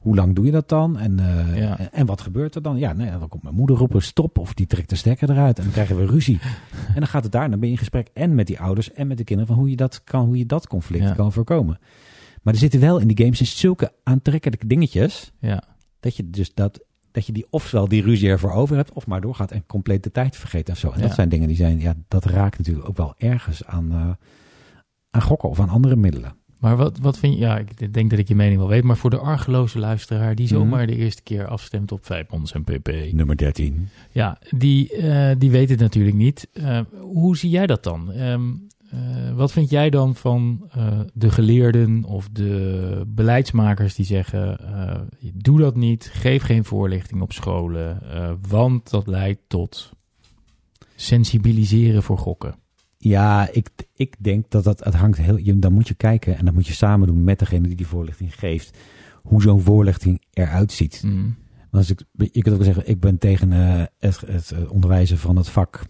[0.00, 0.98] hoe lang doe je dat dan?
[0.98, 1.78] En, eh, Ja.
[1.78, 2.78] en, en wat gebeurt er dan?
[2.78, 5.56] Ja, nou ja, dan komt mijn moeder roepen stop of die trekt de stekker eruit.
[5.58, 6.38] En dan krijgen we ruzie.
[6.94, 7.50] en dan gaat het daar.
[7.50, 9.70] Dan ben je in gesprek en met die ouders en met de kinderen van hoe
[9.70, 11.12] je dat, kan, hoe je dat conflict Ja.
[11.14, 11.78] kan voorkomen.
[12.42, 15.32] Maar er zitten wel in die games in zulke aantrekkelijke dingetjes.
[15.40, 15.62] ja.
[16.00, 19.20] Dat je dus dat, dat je die ofwel die ruzie ervoor over hebt, of maar
[19.20, 20.90] doorgaat en compleet de tijd vergeet en zo.
[20.90, 21.06] En Ja.
[21.06, 24.10] dat zijn dingen die zijn, ja, dat raakt natuurlijk ook wel ergens aan, eh,
[25.10, 26.34] aan gokken of aan andere middelen.
[26.58, 28.96] Maar wat, wat vind je, ja, ik denk dat ik je mening wel weet, maar
[28.96, 30.54] voor de argeloze luisteraar die Mhm.
[30.54, 32.92] zomaar de eerste keer afstemt op Vijpons en pp.
[33.12, 33.88] Nummer 13.
[34.12, 36.48] Ja, die, eh, die weet het natuurlijk niet.
[36.52, 38.12] Eh, hoe zie jij dat dan?
[38.12, 38.42] Ehm,
[38.92, 45.00] eh, wat vind jij dan van eh, de geleerden of de beleidsmakers die zeggen: eh,
[45.34, 48.02] doe dat niet, geef geen voorlichting op scholen,
[48.48, 49.92] want dat leidt tot
[50.96, 52.54] sensibiliseren voor gokken?
[52.98, 55.36] Ja, ik, ik denk dat dat het hangt heel.
[55.36, 57.86] Je, dan moet je kijken en dan moet je samen doen met degene die die
[57.86, 58.78] voorlichting geeft.
[59.22, 61.02] Hoe zo'n voorlichting eruit ziet.
[61.04, 61.36] Mm.
[61.70, 63.50] Want als ik, je kunt ook zeggen, ik ben tegen
[63.98, 65.86] het, het onderwijzen van het vak.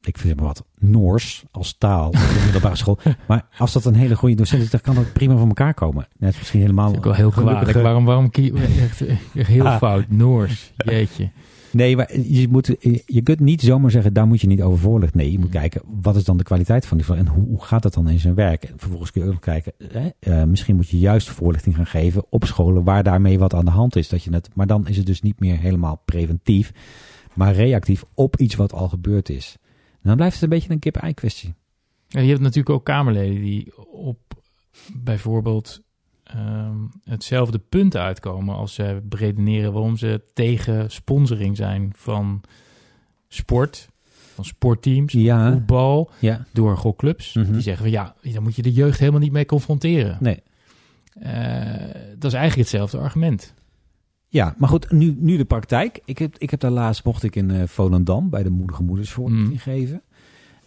[0.00, 2.98] Ik vind maar wat Noors als taal op de middelbare school.
[3.28, 6.08] Maar als dat een hele goede docent is, dan kan dat prima van elkaar komen.
[6.18, 6.84] Net misschien helemaal.
[6.86, 7.72] Dat is ook wel heel kwalijk.
[7.72, 9.76] Waarom, waarom echt, heel Ah.
[9.78, 10.04] fout.
[10.08, 10.72] Noors.
[10.76, 11.30] Jeetje.
[11.70, 15.18] Nee, maar je, moet, je kunt niet zomaar zeggen, daar moet je niet over voorlichten.
[15.18, 15.52] Nee, je moet Mm.
[15.52, 18.18] kijken, wat is dan de kwaliteit van die en hoe, hoe gaat dat dan in
[18.20, 18.64] zijn werk?
[18.64, 22.24] En vervolgens kun je ook kijken, hè, eh, misschien moet je juist voorlichting gaan geven
[22.30, 24.08] op scholen waar daarmee wat aan de hand is.
[24.08, 26.72] Dat je het, maar dan is het dus niet meer helemaal preventief,
[27.34, 29.56] maar reactief op iets wat al gebeurd is.
[30.02, 31.54] Dan blijft het een beetje een kip-ei kwestie.
[32.06, 34.18] Je hebt natuurlijk ook Kamerleden die op
[34.92, 35.80] bijvoorbeeld
[36.24, 42.40] ehm, hetzelfde punt uitkomen als ze beredeneren waarom ze tegen sponsoring zijn van
[43.28, 43.88] sport,
[44.34, 47.34] van sportteams, Ja, voetbal, ja, door gokclubs.
[47.34, 47.52] Mhm.
[47.52, 50.16] Die zeggen van ja, dan moet je de jeugd helemaal niet mee confronteren.
[50.20, 50.42] nee.
[51.12, 51.32] Eh,
[52.18, 53.54] dat is eigenlijk hetzelfde argument.
[54.28, 56.00] Ja, maar goed, nu, nu de praktijk.
[56.04, 59.10] Ik heb, ik heb daar laatst, mocht ik in eh, Volendam bij de Moedige Moeders
[59.10, 59.56] voor Mm.
[59.58, 60.02] geven.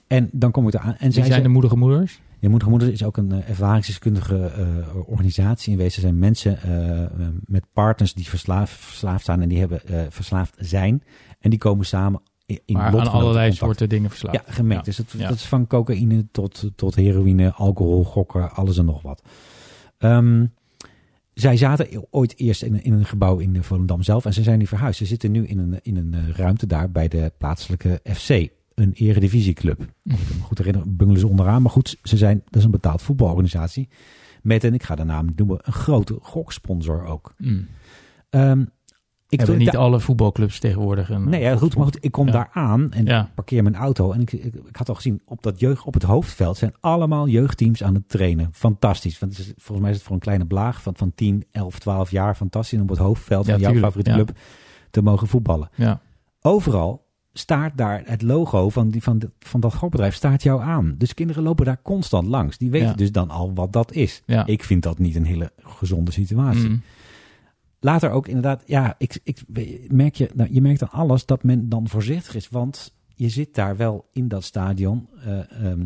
[0.08, 0.95] En dan kom ik eraan.
[0.97, 2.21] En zij zijn de moedige moeders?
[2.39, 4.65] Ja, Moedige Moeders is ook een eh, ervaringsdeskundige eh,
[5.10, 5.95] organisatie in wezen.
[5.95, 6.60] Er zijn mensen
[7.45, 11.04] met partners die verslaafd, verslaafd zijn en die hebben verslaafd zijn.
[11.39, 13.56] En die komen samen in, Maar aan allerlei contact.
[13.56, 14.43] soorten dingen verslaafd.
[14.47, 14.86] Ja, gemengd.
[14.86, 14.91] Ja.
[14.91, 15.28] Dus het, Ja.
[15.28, 19.21] dat is van cocaïne tot, tot heroïne, alcohol, gokken, alles en nog wat.
[19.97, 20.45] Ehm,
[21.34, 24.60] zij zaten ooit eerst in, in een gebouw in eh, Volendam zelf en ze zijn
[24.60, 24.98] nu verhuisd.
[24.98, 28.30] Ze zitten nu in een, in een eh, ruimte daar bij de plaatselijke FC,
[28.74, 29.80] een eredivisieclub.
[30.12, 31.62] Als ik me goed herinner, bungelen ze onderaan.
[31.62, 33.89] Maar goed, ze zijn, dat is een betaald voetbalorganisatie.
[34.41, 37.34] Met, en ik ga de naam noemen, een grote goksponsor ook.
[37.38, 37.67] Mm.
[39.32, 41.30] Ik Hebben niet alle voetbalclubs tegenwoordig een...
[41.30, 42.32] Nee, ja, goed, maar goed, ik kom Ja.
[42.32, 43.30] daar aan en Ja.
[43.36, 44.12] parkeer mijn auto.
[44.12, 47.28] En ik, ik, ik had al gezien, op dat jeugd, op het hoofdveld zijn allemaal
[47.28, 48.50] jeugdteams aan het trainen.
[48.52, 49.20] Fantastisch.
[49.20, 51.80] Want het is, volgens mij is het voor een kleine blaag van, van 10, 11,
[51.80, 54.38] 12 jaar fantastisch om op het hoofdveld van jouw tuurlijk, favoriete club
[54.91, 55.70] te mogen voetballen.
[55.76, 56.02] Ja.
[56.41, 60.96] Overal staat daar het logo van, die, van, de, van dat gokbedrijf staat jou aan.
[60.98, 62.58] Dus kinderen lopen daar constant langs.
[62.58, 64.24] Die weten dus dan al wat dat is.
[64.46, 66.82] Ik vind dat niet een hele gezonde situatie Mm.
[67.84, 69.41] Later ook inderdaad, ja, ik, ik
[69.88, 73.56] merk je, nou, je merkt aan alles dat men dan voorzichtig is, want je zit
[73.56, 75.82] daar wel in dat stadion eh, ehm,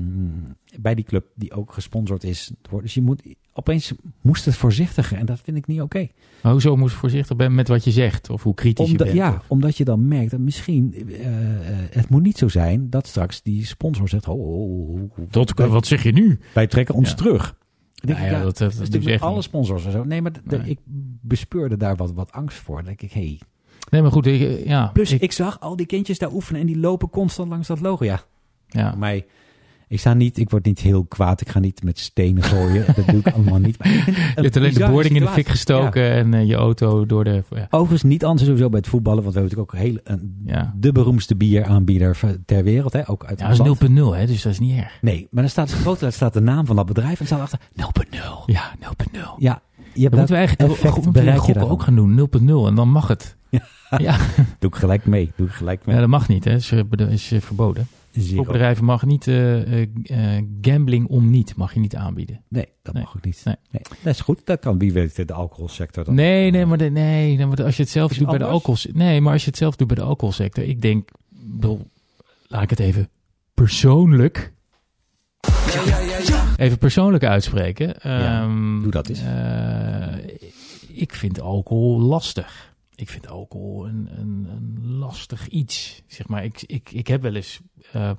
[0.79, 2.51] bij die club die ook gesponsord is.
[2.81, 3.21] Dus je moet
[3.53, 6.07] opeens moest het voorzichtiger en dat vind ik niet oké.
[6.41, 8.29] Maar hoezo moet je voorzichtig zijn met wat je zegt?
[8.29, 9.11] Of hoe kritisch je bent?
[9.13, 12.89] ja, of- omdat je dan merkt dat misschien eh, eh, het moet niet zo zijn
[12.89, 15.01] dat straks die sponsor zegt, oh, oh, oh,
[15.35, 16.39] oh, wij, wat zeg je nu?
[16.53, 17.15] wij trekken ons Ja.
[17.15, 17.55] terug.
[18.05, 20.03] Denk Nou ja, dat, dat, echt alle sponsors en zo.
[20.03, 20.59] Nee, maar Nee.
[20.59, 20.79] ik
[21.21, 22.75] bespeurde daar wat, wat angst voor.
[22.75, 23.39] Dan denk ik, hey,
[23.89, 24.87] Nee, maar goed, ik, ja.
[24.87, 27.79] Plus, ik, ik, zag al die kindjes daar oefenen en die lopen constant langs dat
[27.79, 28.05] logo.
[28.05, 28.21] Ja,
[28.67, 28.89] ja.
[28.89, 29.25] voor mij,
[29.87, 31.41] ik sta niet, ik word niet heel kwaad.
[31.41, 32.85] Ik ga niet met stenen gooien.
[32.95, 33.77] dat doe ik allemaal niet.
[33.77, 37.23] Maar Je hebt alleen de boarding in de fik gestoken en eh, je auto door
[37.23, 37.43] de...
[37.49, 37.57] Ja.
[37.57, 37.67] Ja.
[37.69, 40.73] Overigens niet anders sowieso bij het voetballen, want we hebben natuurlijk ook heel, een, Ja.
[40.77, 42.93] de beroemdste bieraanbieder ter wereld.
[42.93, 43.09] Hè?
[43.09, 44.97] Ook uit Ja, dat is 0.0, hè, dus dat is niet erg.
[45.01, 47.59] Nee, maar dan staat groot, daar staat de naam van dat bedrijf en staat achter
[47.75, 48.17] 0.0.
[48.45, 49.19] Ja, 0.0.
[49.37, 49.61] Ja,
[49.93, 52.89] je hebt Dan moeten we eigenlijk effect bereik je ook gaan doen, 0.0, en dan
[52.89, 53.35] mag het.
[53.97, 54.17] Ja,
[54.59, 55.31] Doe ik gelijk mee.
[55.35, 55.95] Doe ik gelijk mee.
[55.95, 56.53] ja dat mag niet, hè.
[56.53, 57.87] is, eh, is eh, verboden.
[58.17, 58.37] Zero.
[58.43, 59.87] Gokbedrijven mag niet, eh, eh,
[60.37, 62.41] eh, gambling om niet, mag je niet aanbieden.
[62.49, 63.03] Nee, dat Nee.
[63.03, 63.41] mag ook niet.
[63.45, 63.55] Nee.
[63.71, 63.81] Nee.
[64.03, 64.41] Dat is goed.
[64.45, 66.03] Dat kan wie weet de alcoholsector.
[66.03, 66.13] Dan.
[66.15, 68.47] Nee, nee, maar, de, nee, nee, maar als je het zelf Is doet het bij
[68.47, 68.77] de alcohol...
[68.93, 71.87] Nee, maar als je het zelf doet bij de alcoholsector, ik denk, bedoel,
[72.47, 73.09] laat ik het even
[73.53, 74.53] persoonlijk...
[76.57, 77.87] Even persoonlijk uitspreken.
[78.01, 79.21] Ja, Ehm, doe dat eens.
[79.21, 80.17] eh,
[80.87, 82.74] ik vind alcohol lastig.
[82.95, 86.01] Ik vind alcohol een, een, een lastig iets.
[86.07, 87.59] Zeg maar, ik, ik, ik heb wel eens
[87.91, 88.11] eh,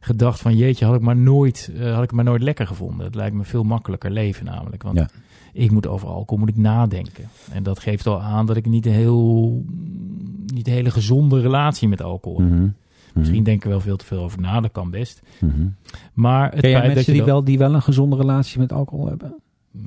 [0.00, 3.06] gedacht van jeetje, had ik maar nooit, eh, had ik maar nooit lekker gevonden.
[3.06, 4.82] Het lijkt me veel makkelijker leven namelijk.
[4.82, 5.08] Want Ja.
[5.52, 7.28] ik moet over alcohol moet ik nadenken.
[7.50, 9.64] En dat geeft al aan dat ik niet een heel
[10.46, 12.48] niet een hele gezonde relatie met alcohol heb.
[12.48, 12.60] Mhm.
[12.60, 12.70] Mhm.
[13.24, 15.22] Misschien denk ik er wel veel te veel over na, dat kan best.
[15.40, 15.66] Mhm.
[16.12, 18.58] Maar het Ken jij feit dat mensen je die wel, die wel een gezonde relatie
[18.58, 19.34] met alcohol hebben?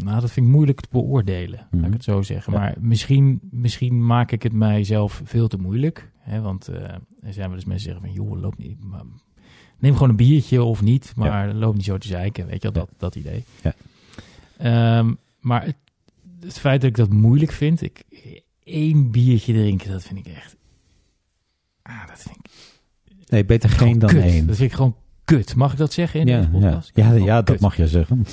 [0.04, 1.86] Nou, dat vind ik moeilijk te beoordelen, laat Mhm.
[1.86, 2.54] ik het zo zeggen.
[2.54, 2.60] Ja.
[2.60, 6.12] Maar misschien, misschien maak ik het mijzelf veel te moeilijk.
[6.18, 6.42] Hè?
[6.42, 6.82] Want eh,
[7.22, 8.12] er zijn wel eens mensen die zeggen van...
[8.12, 8.84] joh, loop niet...
[8.84, 9.04] Maar,
[9.80, 12.46] neem gewoon een biertje of niet, maar loop niet zo te zeiken.
[12.46, 13.44] Weet je wel, dat, dat idee.
[13.64, 13.74] Ja.
[14.58, 15.76] Ehm, maar het,
[16.40, 17.82] het feit dat ik dat moeilijk vind...
[17.82, 18.04] Ik,
[18.64, 20.56] één biertje drinken, dat vind ik echt...
[21.82, 22.52] Ah, dat vind ik
[23.30, 24.22] Nee, beter geen dan kut.
[24.24, 24.48] één.
[24.48, 24.96] Dat vind ik gewoon
[25.38, 25.56] kut.
[25.56, 26.92] Mag ik dat zeggen in ja, deze podcast?
[26.94, 28.26] ja, Oh, ja, dat mag je zeggen.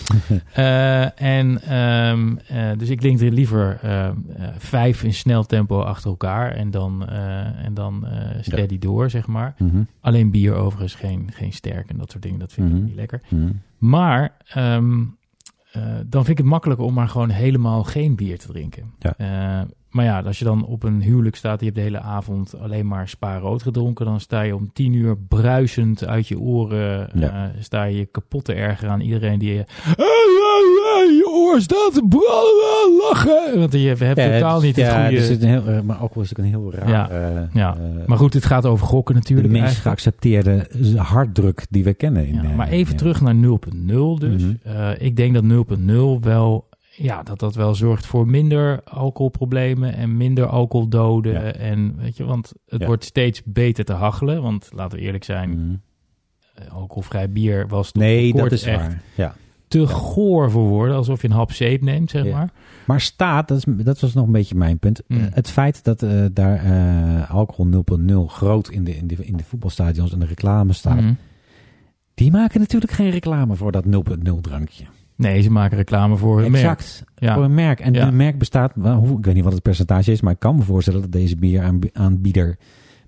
[0.53, 4.13] Eh, en ehm, eh, dus ik denk er liever eh, eh,
[4.59, 8.07] vijf in snel tempo achter elkaar en dan, en dan
[8.41, 9.55] steady door, zeg maar.
[9.59, 12.77] Mhm, Alleen bier overigens, geen, geen sterk en dat soort dingen, dat vind Mhm.
[12.77, 13.21] ik niet lekker.
[13.29, 13.51] mhm.
[13.79, 15.01] Maar ehm,
[15.73, 18.93] eh, dan vind ik het makkelijker om maar gewoon helemaal geen bier te drinken.
[19.91, 22.87] Maar ja, als je dan op een huwelijk staat, je hebt de hele avond alleen
[22.87, 27.31] maar spa rood gedronken, dan sta je om tien uur bruisend uit je oren, Ja.
[27.55, 29.65] eh, sta je kapot te erger aan iedereen die je...
[31.19, 33.59] Je oor staat te branden, lachen!
[33.59, 35.17] Want je hebt Ja, totaal het- niet het ja, goede...
[35.17, 36.89] er zit een heel, eh, maar alcohol is ook een heel raar...
[36.89, 37.77] Ja, eh, ja.
[38.07, 39.49] Maar goed, het gaat over gokken de natuurlijk.
[39.49, 40.01] meest eigenlijk.
[40.01, 42.27] geaccepteerde harddruk die we kennen.
[42.27, 44.43] In, Ja, maar even terug naar 0.0 dus.
[44.63, 50.17] Eh, ik denk dat 0.0 wel, ja, dat dat wel zorgt voor minder alcoholproblemen en
[50.17, 51.33] minder alcoholdoden.
[51.33, 51.53] Ja.
[51.53, 52.87] En weet je, want het Ja.
[52.87, 54.43] wordt steeds beter te hachelen.
[54.43, 55.75] Want laten we eerlijk zijn, Mhm.
[56.55, 59.03] eh, alcoholvrij bier was Nee, dat is echt waar.
[59.15, 59.35] Ja.
[59.69, 60.97] te goor voor woorden.
[60.97, 62.51] Alsof je een hap zeep neemt, zeg maar.
[62.87, 65.03] Maar staat, dat, is, dat was nog een beetje mijn punt.
[65.09, 65.17] Mm.
[65.17, 69.45] Eh, het feit dat eh, daar alcohol 0.0 groot in de, in, de, in de
[69.45, 71.01] voetbalstadions en de reclame staat.
[71.01, 71.13] Mhm.
[72.15, 74.85] Die maken natuurlijk geen reclame voor dat 0.0 drankje.
[75.17, 76.65] Nee, ze maken reclame voor hun merk.
[76.65, 77.05] Exact.
[77.17, 77.35] Ja.
[77.35, 77.81] Voor een merk.
[77.81, 78.07] En Ja.
[78.07, 78.73] een merk bestaat,
[79.19, 82.57] ik weet niet wat het percentage is, maar ik kan me voorstellen dat deze bieraanbieder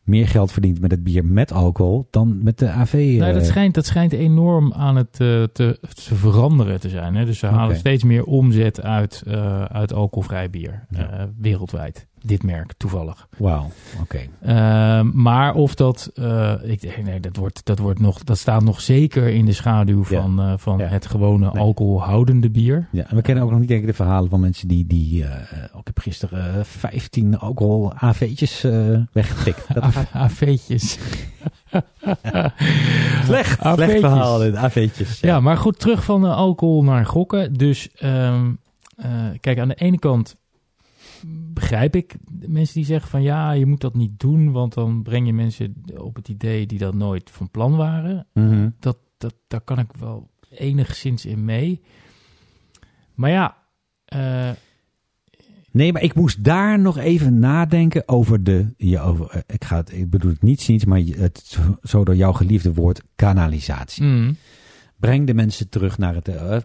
[0.03, 2.93] meer geld verdient met het bier met alcohol dan met de AV.
[2.93, 7.15] Nee, eh, dat, schijnt, dat schijnt enorm aan het eh, te, te veranderen te zijn.
[7.15, 7.25] Hè?
[7.25, 10.87] Dus ze halen steeds meer omzet uit, eh, uit alcoholvrij bier.
[10.91, 11.11] Ja.
[11.11, 12.07] eh, wereldwijd.
[12.23, 13.29] Dit merk, toevallig.
[13.39, 14.19] Wauw, oké.
[14.43, 18.81] Ehm, maar of dat, eh, ik nee, dat, wordt, dat, wordt nog, dat staat nog
[18.81, 20.21] zeker in de schaduw Ja.
[20.21, 20.87] van, eh, van Ja.
[20.87, 21.63] het gewone Nee.
[21.63, 22.89] alcoholhoudende bier.
[22.93, 25.25] Ja, en we kennen ook nog niet denk ik de verhalen van mensen die, die
[25.25, 25.31] eh,
[25.73, 28.67] ook ik heb gisteren eh, 15 alcohol AV'tjes
[29.13, 29.67] weggetikt.
[30.13, 30.99] AV'tjes.
[33.25, 33.61] slecht.
[33.61, 33.87] AV'tjes.
[33.87, 35.21] Slecht verhaal, dit, AV'tjes.
[35.21, 37.53] Ja, maar goed, terug van de alcohol naar gokken.
[37.55, 38.51] Dus ehm,
[38.97, 40.37] eh, kijk, aan de ene kant
[41.27, 45.27] begrijp ik mensen die zeggen van ja, je moet dat niet doen, want dan breng
[45.27, 48.27] je mensen op het idee die dat nooit van plan waren.
[48.35, 48.69] Mhm.
[48.81, 51.81] Dat, dat, daar kan ik wel enigszins in mee.
[53.15, 53.57] Maar ja,
[54.05, 54.51] eh,
[55.71, 58.75] Nee, maar ik moest daar nog even nadenken over de.
[58.77, 62.05] Ja, over, eh, ik, ga het, ik bedoel het niet ziens, maar het zo- zo
[62.05, 64.05] door jouw geliefde woord kanalisatie.
[64.05, 64.37] mm.
[64.99, 66.57] Breng de mensen terug naar het, eh,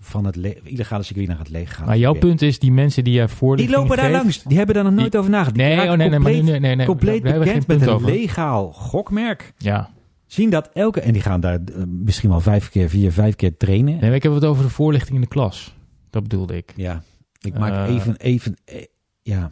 [0.00, 1.86] van het le- illegale circuit naar het leeggaan.
[1.86, 4.42] maar jouw punt is, die mensen die jij Die voorlichting lopen daar geeft- langs.
[4.42, 5.54] Die hebben daar nog nooit over nagedacht.
[5.56, 8.10] Die Nee, oh, nee, nee, compleet, nu- nee, nee, compleet bekend geen met een over.
[8.10, 9.52] legaal gokmerk.
[9.58, 9.90] Ja,
[10.26, 11.00] Zien dat elke...
[11.00, 14.00] En die gaan daar eh, misschien wel vijf keer, vier, vijf keer trainen.
[14.00, 15.74] nee, ik heb het over de voorlichting in de klas.
[16.10, 16.72] Dat bedoelde ik.
[16.76, 17.02] Ja,
[17.40, 17.94] ik maak Eh.
[17.94, 18.84] even, even, eh,
[19.22, 19.50] ja,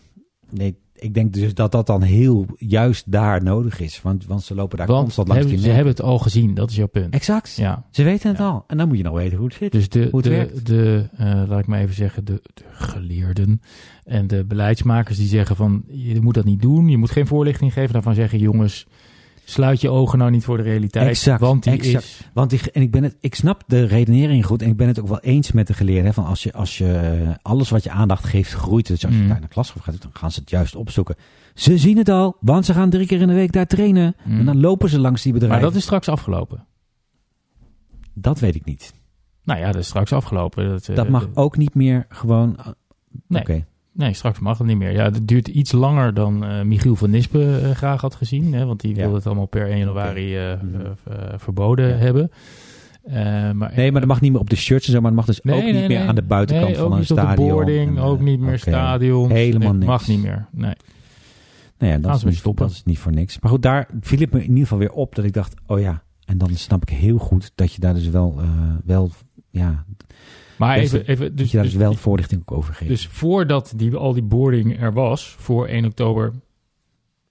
[0.50, 4.54] nee, ik denk dus dat dat dan heel juist daar nodig is, want, want ze
[4.54, 6.86] lopen daar Want constant langs hebben, die ze hebben het al gezien, dat is jouw
[6.86, 7.14] punt.
[7.14, 7.84] Exact, Ja.
[7.90, 8.44] ze weten het Ja.
[8.48, 8.64] al.
[8.66, 9.72] En dan moet je nog weten hoe het zit.
[9.72, 10.66] Dus de, Hoe het de, werkt.
[10.66, 13.60] de eh, laat ik maar even zeggen, de, de geleerden
[14.04, 17.72] en de beleidsmakers die zeggen van je moet dat niet doen, je moet geen voorlichting
[17.72, 18.86] geven, daarvan zeggen jongens,
[19.50, 22.04] sluit je ogen nou niet voor de realiteit, Exact, want die exact.
[22.04, 22.28] is...
[22.34, 25.00] Want die, en ik, ben het, ik snap de redenering goed en ik ben het
[25.00, 26.14] ook wel eens met de geleerden.
[26.14, 29.20] Van als je, als je eh, alles wat je aandacht geeft groeit, dus als je
[29.20, 29.28] Mm.
[29.28, 31.16] daar naar de klas gaat, dan gaan ze het juist opzoeken.
[31.54, 34.14] Ze zien het al, want ze gaan drie keer in de week daar trainen.
[34.24, 34.38] Mm.
[34.38, 35.68] En dan lopen ze langs die Maar bedrijven.
[35.68, 36.66] dat is straks afgelopen.
[38.14, 38.92] dat weet ik niet.
[39.44, 40.68] Nou ja, dat is straks afgelopen.
[40.68, 42.56] Dat, eh, Dat mag ook niet meer gewoon...
[42.58, 42.66] uh,
[43.26, 43.40] Nee.
[43.42, 43.64] Oké.
[43.92, 44.92] Nee, straks mag het niet meer.
[44.92, 48.52] Ja, het duurt iets langer dan eh, Michiel van Nispen eh, graag had gezien.
[48.54, 49.00] Hè, want die Ja.
[49.00, 50.92] wilde het allemaal per 1 januari eh, Mhm.
[51.36, 51.94] verboden Ja.
[51.94, 52.30] hebben.
[53.56, 55.26] Maar Nee, maar dat mag niet meer op de shirts en zo, maar dat mag
[55.26, 57.22] dus Nee, ook nee, niet meer aan de buitenkant van ook een niet op de
[57.22, 57.48] stadion.
[57.48, 58.58] boarding, En, ook niet meer oké.
[58.58, 59.32] stadions.
[59.32, 60.08] Helemaal Nee, Mag niks.
[60.16, 60.46] niet meer.
[60.52, 60.74] Nee.
[61.78, 63.40] Nou ja, dat is, niet, dat is niet voor niks.
[63.40, 65.80] Maar goed, daar viel het me in ieder geval weer op dat ik dacht, oh
[65.80, 68.40] ja, en dan snap ik heel goed dat je daar dus wel,
[68.84, 69.10] wel
[69.50, 69.84] ja,
[70.60, 72.90] Maar Dus even, even dus, je daar dus, dus wel voorlichting ook over geeft.
[72.90, 76.32] dus voordat die, al die boarding er was, voor 1 oktober,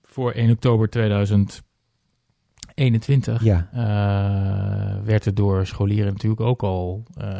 [0.03, 7.03] voor 1 oktober 2021, ja, eh, werd het door scholieren natuurlijk ook al.
[7.17, 7.39] eh,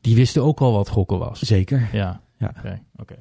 [0.00, 1.40] die wisten ook al wat gokken was.
[1.40, 1.88] zeker.
[1.92, 2.20] Ja.
[2.38, 2.52] Ja.
[2.58, 2.80] Oké.
[2.96, 3.14] oké.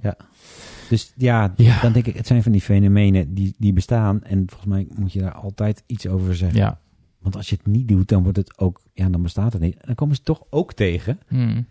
[0.89, 1.81] Dus ja, Ja.
[1.81, 4.23] dan denk ik, het zijn van die fenomenen die, die bestaan.
[4.23, 6.59] En volgens mij moet je daar altijd iets over zeggen.
[6.59, 6.79] Ja.
[7.25, 9.77] Want als je het niet doet, dan wordt het ook, ja, dan bestaat het niet.
[9.85, 11.19] Dan komen ze toch ook tegen.
[11.27, 11.67] Hmm.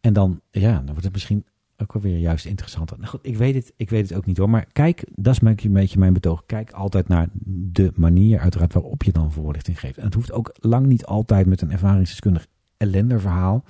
[0.00, 1.44] En dan, ja, dan wordt het misschien
[1.76, 2.96] ook wel weer juist interessanter.
[2.96, 4.50] Nou goed, ik weet het, ik weet het ook niet hoor.
[4.50, 6.42] Maar kijk, dat is een beetje- mijn betoog.
[6.46, 7.28] Kijk altijd naar
[7.72, 9.98] de manier uiteraard waarop je dan voorlichting geeft.
[9.98, 13.64] En het hoeft ook lang niet altijd met een ervaringsdeskundig ellenderverhaal.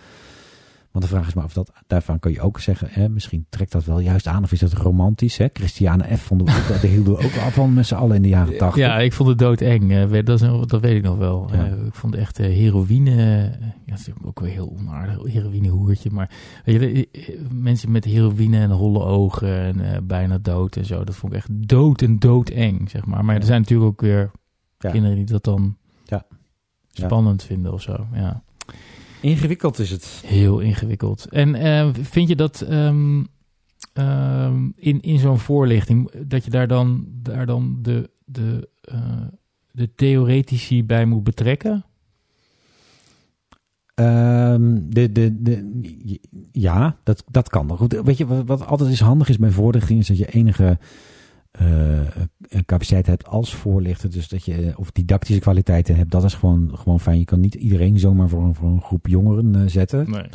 [0.94, 3.72] Want de vraag is maar of dat, daarvan kun je ook zeggen, hè, misschien trekt
[3.72, 5.36] dat wel juist aan, of is dat romantisch?
[5.36, 5.46] Hè?
[5.52, 6.20] Christiane F.
[6.22, 8.56] vonden we ook, daar hielden we ook al van met z'n allen in de jaren
[8.58, 8.82] tachtig.
[8.84, 9.92] Ja, ik vond het doodeng.
[9.92, 11.48] eh, Dat, is, dat weet ik nog wel.
[11.52, 11.66] Ja.
[11.66, 13.10] Eh, ik vond echt eh, heroïne...
[13.10, 15.32] eh, ja, dat is ook weer heel onaardig.
[15.32, 16.10] Heroïnehoertje.
[16.10, 16.30] Maar
[16.64, 21.04] weet je, mensen met heroïne en holle ogen en eh, bijna dood en zo.
[21.04, 23.24] Dat vond ik echt dood en doodeng, zeg maar.
[23.24, 24.30] Maar er zijn natuurlijk ook weer
[24.78, 24.90] Ja.
[24.90, 26.24] kinderen die dat dan Ja.
[26.90, 27.04] Ja.
[27.06, 28.06] spannend vinden of zo.
[28.12, 28.42] Ja.
[29.24, 30.22] Ingewikkeld is het.
[30.26, 31.26] Heel ingewikkeld.
[31.28, 33.24] En eh, vind je dat ehm,
[33.92, 39.26] ehm, in, in zo'n voorlichting, dat je daar dan, daar dan de, de, eh,
[39.70, 41.84] de theoretici bij moet betrekken?
[43.94, 46.20] Ehm, de, de, de,
[46.52, 50.06] ja, dat, dat kan Weet je, wat, wat altijd is handig is bij voorlichting, is
[50.06, 50.78] dat je enige
[52.66, 54.10] capaciteit hebt als voorlichter.
[54.10, 57.18] Dus dat je, of didactische kwaliteiten hebt, dat is gewoon, gewoon fijn.
[57.18, 60.10] Je kan niet iedereen zomaar voor een, voor een groep jongeren eh, zetten.
[60.10, 60.26] Nee.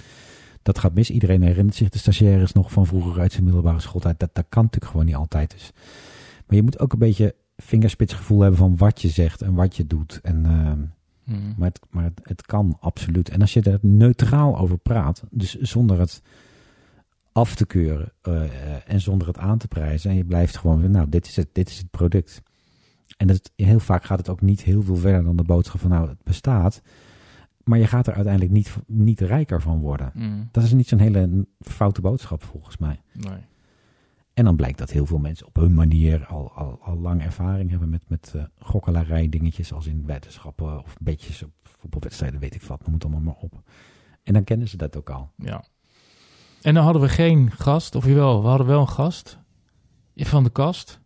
[0.62, 1.10] Dat gaat mis.
[1.10, 4.20] Iedereen herinnert zich de stagiaires nog van vroeger uit zijn middelbare schooltijd.
[4.20, 5.52] Dat, dat kan natuurlijk gewoon niet altijd.
[5.52, 5.72] Dus.
[6.48, 9.88] Maar je moet ook een beetje vingerspitsgevoel hebben van wat je zegt en wat je
[9.88, 10.20] doet.
[10.24, 10.46] En...
[11.24, 11.54] Hmm.
[11.58, 13.30] maar, het, maar het, het kan absoluut.
[13.30, 16.22] En als je er neutraal over praat, dus zonder het
[17.40, 21.10] af te keuren eh, en zonder het aan te prijzen, en je blijft gewoon, nou,
[21.10, 22.42] dit is het, dit is het product.
[23.18, 25.90] En het, heel vaak gaat het ook niet heel veel verder dan de boodschap van,
[25.90, 26.82] nou, het bestaat.
[27.64, 30.12] Maar je gaat er uiteindelijk niet, niet rijker van worden.
[30.14, 30.50] Hmm.
[30.52, 33.02] Dat is niet zo'n hele foute boodschap volgens mij.
[33.14, 33.40] Nee.
[34.34, 37.70] En dan blijkt dat heel veel mensen op hun manier al, al, al lang ervaring
[37.70, 42.62] hebben met, met eh gokkelarij dingetjes als in wetenschappen of betjes op voetbalwedstrijden, weet ik
[42.62, 43.62] wat, noem het allemaal maar op.
[44.24, 45.32] En dan kennen ze dat ook al.
[45.36, 45.64] Ja.
[46.62, 49.38] En dan hadden we geen gast, of jawel, we hadden wel een gast
[50.16, 51.00] van de kast.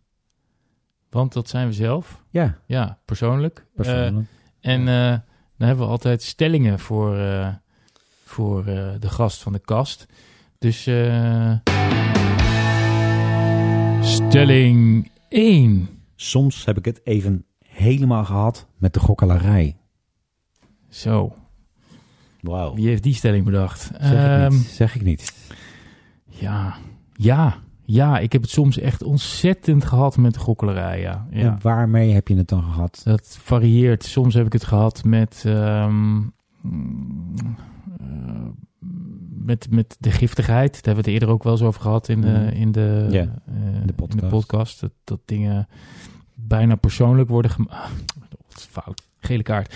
[1.10, 2.22] Want dat zijn we zelf.
[2.30, 3.58] Ja, Ja, persoonlijk.
[3.58, 4.28] Eh, persoonlijk.
[4.60, 5.18] En eh,
[5.56, 7.48] dan hebben we altijd stellingen voor, eh,
[8.24, 10.06] voor eh, de gast van de kast.
[10.58, 11.52] Dus eh,
[14.00, 15.88] stelling 1.
[16.16, 19.76] Soms heb ik het even helemaal gehad met de gokkelarij.
[20.88, 21.36] Zo,
[22.44, 22.74] Wauw.
[22.74, 23.90] wie heeft die stelling bedacht?
[24.00, 24.62] Zeg ik Ehm, niet.
[24.66, 25.34] Zeg ik niet.
[26.28, 26.74] ja,
[27.12, 31.00] ja, ja, ik heb het soms echt ontzettend gehad met de gokkelarij.
[31.00, 31.26] Ja.
[31.30, 31.40] ja.
[31.40, 33.00] En waarmee heb je het dan gehad?
[33.04, 34.04] Dat varieert.
[34.04, 36.18] Soms heb ik het gehad met, ehm,
[38.00, 38.48] eh,
[39.44, 40.72] met, met de giftigheid.
[40.72, 42.48] Daar hebben we het eerder ook wel eens over gehad in de, Mhm.
[42.48, 43.06] in de,
[43.46, 44.14] eh, de podcast.
[44.22, 44.80] in de podcast.
[44.80, 45.68] Dat, dat dingen
[46.34, 48.28] bijna persoonlijk worden gemaakt.
[48.70, 49.02] fout.
[49.24, 49.74] Gele kaart.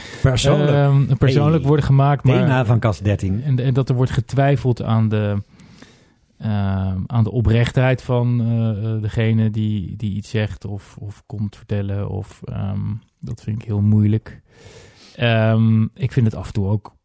[1.19, 1.69] Persoonlijk Hey.
[1.69, 2.25] worden gemaakt.
[2.25, 3.43] Maar, van kast 13.
[3.43, 5.43] en, en dat er wordt getwijfeld aan de,
[6.39, 11.57] ehm, aan de oprechtheid van eh, eh, degene die, die iets zegt of, of komt
[11.57, 12.09] vertellen.
[12.09, 14.43] Of, ehm, dat vind ik heel moeilijk.
[15.95, 16.97] Ik vind het af en toe ook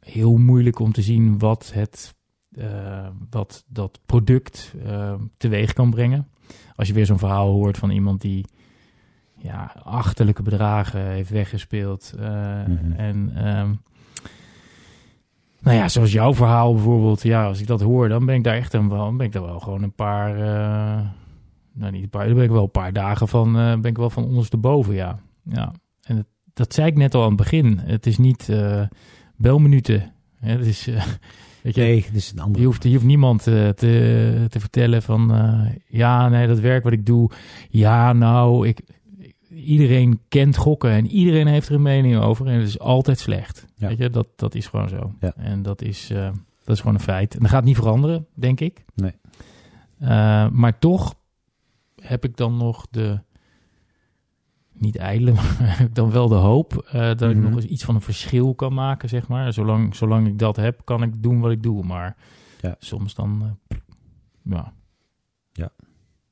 [0.00, 2.14] heel moeilijk om te zien wat, het,
[2.56, 4.74] eh, wat dat product
[5.36, 6.28] teweeg kan brengen.
[6.76, 8.44] Als je weer zo'n verhaal hoort van iemand die
[9.44, 12.14] ja, achterlijke bedragen heeft weggespeeld.
[12.18, 12.26] eh,
[12.66, 12.92] Mhm.
[12.96, 13.70] En ehm,
[15.60, 17.22] nou ja, zoals jouw verhaal bijvoorbeeld.
[17.22, 19.42] Ja, als ik dat hoor, dan ben ik daar echt een, wel, ben ik daar
[19.42, 20.34] wel gewoon een paar.
[20.36, 21.00] eh,
[21.72, 23.58] nou, niet een paar, daar ben ik wel een paar dagen van.
[23.58, 25.18] eh, ben ik wel van ondersteboven, ja.
[25.42, 25.72] Ja.
[26.02, 27.78] En het, dat zei ik net al aan het begin.
[27.78, 28.48] Het is niet
[29.36, 30.12] belminuten.
[30.40, 30.84] Hè, het is,
[31.62, 32.60] weet je, Nee, is een andere.
[32.60, 33.72] je hoeft, je hoeft niemand te,
[34.48, 35.32] te vertellen van...
[35.86, 37.30] ja, nee, dat werk wat ik doe...
[37.68, 38.80] Ja, nou, ik,
[39.54, 42.46] iedereen kent gokken en iedereen heeft er een mening over.
[42.46, 43.66] En het is altijd slecht.
[43.76, 43.88] Ja.
[43.88, 45.12] Weet je, dat, dat is gewoon zo.
[45.20, 45.32] Ja.
[45.36, 46.30] En dat is, eh,
[46.64, 47.34] dat is gewoon een feit.
[47.34, 48.84] En dat gaat niet veranderen, denk ik.
[48.94, 49.12] Nee.
[49.98, 51.14] Eh, maar toch
[52.02, 53.20] heb ik dan nog de...
[54.72, 57.42] Niet ijdele, maar heb ik dan wel de hoop eh, dat ik Mhm.
[57.42, 59.52] nog eens iets van een verschil kan maken, zeg maar.
[59.52, 61.84] Zolang, zolang ik dat heb, kan ik doen wat ik doe.
[61.84, 62.16] Maar
[62.60, 62.76] Ja.
[62.78, 63.58] soms dan,
[64.42, 64.72] ja,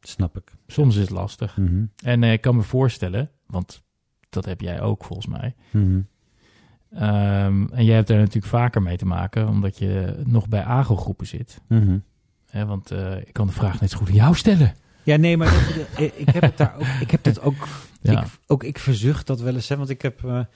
[0.02, 0.52] Snap ik.
[0.66, 1.56] soms is het lastig.
[1.56, 1.84] Mhm.
[2.04, 3.82] En eh, ik kan me voorstellen, want
[4.30, 5.54] dat heb jij ook volgens mij.
[5.70, 6.00] Mhm.
[6.94, 11.26] Ehm, en jij hebt daar natuurlijk vaker mee te maken, omdat je nog bij AGO-groepen
[11.26, 11.60] zit.
[11.68, 11.98] Mhm.
[12.50, 14.74] Hè, want eh, ik kan de vraag net zo goed aan jou stellen.
[15.02, 15.52] Ja, nee, maar
[15.96, 16.86] ik, ik heb het daar ook.
[17.00, 17.54] Ik heb dit ook.
[18.04, 18.22] Ja.
[18.22, 20.24] Ik, ook ik verzucht dat wel eens, hè, want ik heb.
[20.24, 20.46] eh, nou,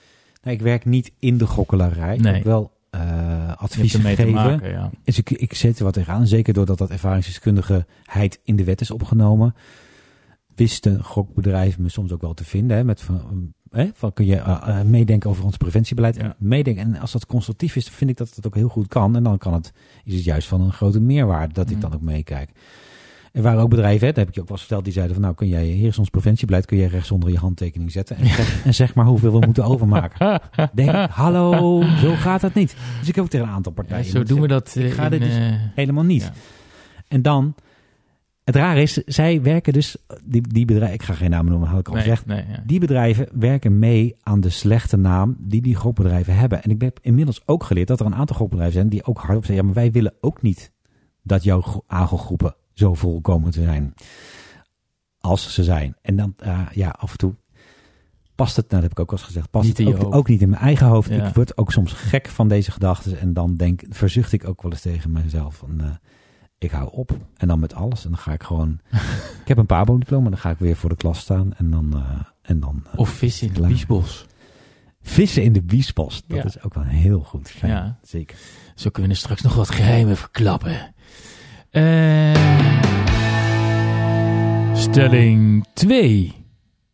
[0.43, 2.15] ik werk niet in de gokkelarij.
[2.15, 2.43] Ik Nee.
[2.43, 4.31] wel eh Je hebt advies gegeven.
[4.33, 4.89] maken, ja.
[5.03, 6.27] Dus ik, ik zet er wat tegenaan.
[6.27, 9.55] Zeker doordat dat ervaringsdeskundigeheid in de wet is opgenomen.
[10.55, 12.77] Wisten gokbedrijven me soms ook wel te vinden.
[12.77, 16.15] Hè, met van, hè, van kun je eh, eh, meedenken over ons preventiebeleid.
[16.15, 16.21] Ja.
[16.21, 16.83] En meedenken.
[16.83, 19.15] En als dat constructief is, dan vind ik dat het ook heel goed kan.
[19.15, 19.71] En dan kan het,
[20.03, 21.81] is het juist van een grote meerwaarde dat ik Mhm.
[21.81, 22.49] dan ook meekijk.
[23.31, 25.15] Er waren ook bedrijven, hè, dat heb ik je ook wel eens verteld, die zeiden
[25.15, 28.15] van nou kun jij hier is ons preventiebeleid, kun je rechts onder je handtekening zetten
[28.17, 30.41] en zeg, en zeg maar hoeveel we moeten overmaken.
[30.73, 32.75] Denk hallo, zo gaat dat niet.
[32.99, 34.11] Dus ik heb ook tegen een aantal Ja, partijen.
[34.11, 36.21] zo doen we dat ik eh, ga in, dit dus eh, helemaal niet.
[36.23, 36.31] ja.
[37.07, 37.55] En dan,
[38.43, 41.79] het raar is, zij werken dus, die, die bedrijven, ik ga geen namen noemen, had
[41.79, 42.25] ik al nee, gezegd.
[42.25, 42.63] nee, ja.
[42.65, 46.63] Die bedrijven werken mee aan de slechte naam die die gokbedrijven hebben.
[46.63, 49.45] En ik heb inmiddels ook geleerd dat er een aantal gokbedrijven zijn die ook hardop
[49.45, 50.71] zeggen, ja, maar wij willen ook niet
[51.23, 53.93] dat jouw gro- aangelgroepen zo vol komen te zijn
[55.19, 55.95] als ze zijn.
[56.01, 57.35] En dan, eh, ja, af en toe
[58.35, 60.27] past het, nou, dat heb ik ook al eens gezegd, past Niet het ook, ook
[60.27, 61.09] niet in mijn eigen hoofd.
[61.09, 61.27] Ja.
[61.27, 64.71] Ik word ook soms gek van deze gedachten en dan denk, verzucht ik ook wel
[64.71, 65.85] eens tegen mezelf van, eh,
[66.57, 67.17] ik hou op.
[67.37, 68.03] En dan met alles.
[68.03, 68.79] En dan ga ik gewoon,
[69.41, 72.19] ik heb een Pabo-diploma, dan ga ik weer voor de klas staan en dan, eh,
[72.41, 73.69] en dan Of vis in Klaar.
[73.69, 74.25] biesbos.
[75.01, 76.23] Vissen in de biespost.
[76.27, 76.43] Dat Ja.
[76.43, 77.49] is ook wel heel goed.
[77.49, 77.71] Fijn.
[77.71, 77.99] Ja.
[78.01, 78.37] Zeker.
[78.75, 80.95] Zo kunnen we straks nog wat geheimen verklappen.
[81.69, 82.33] Eh,
[84.75, 86.35] stelling 2.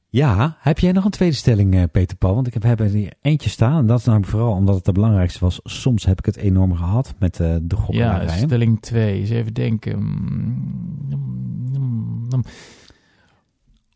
[0.09, 2.33] Ja, heb jij nog een tweede stelling, eh, Peter Paul?
[2.35, 3.77] Want ik heb, heb er hier eentje staan.
[3.77, 5.59] En dat is namelijk vooral omdat het de belangrijkste was.
[5.63, 8.37] Soms heb ik het enorm gehad met eh, de Ja, gokkenarij.
[8.37, 9.19] stelling 2.
[9.19, 9.99] Eens even denken.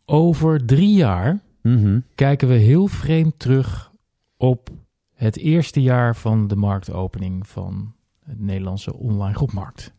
[0.06, 2.00] Over drie jaar Mhm.
[2.16, 3.92] kijken we heel vreemd terug
[4.38, 4.70] op
[5.14, 9.94] het eerste jaar van de marktopening van het Nederlandse online groepmarkt.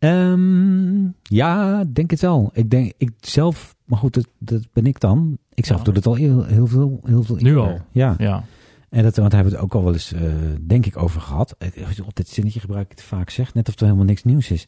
[0.00, 2.50] Ehm, ja, denk het wel.
[2.52, 5.38] Ik denk, ik zelf, maar goed, dat, dat ben ik dan.
[5.54, 5.84] Ik zelf Ja.
[5.84, 7.78] doe het al heel, heel veel, heel veel Nu al?
[7.92, 8.14] Ja.
[8.18, 8.44] Ja,
[8.88, 10.22] En dat, want daar hebben we het ook al wel eens, eh,
[10.60, 11.54] denk ik, over gehad.
[11.58, 11.68] Eh,
[12.06, 14.66] Op dit zinnetje gebruik ik het vaak zeg, net of er helemaal niks nieuws is.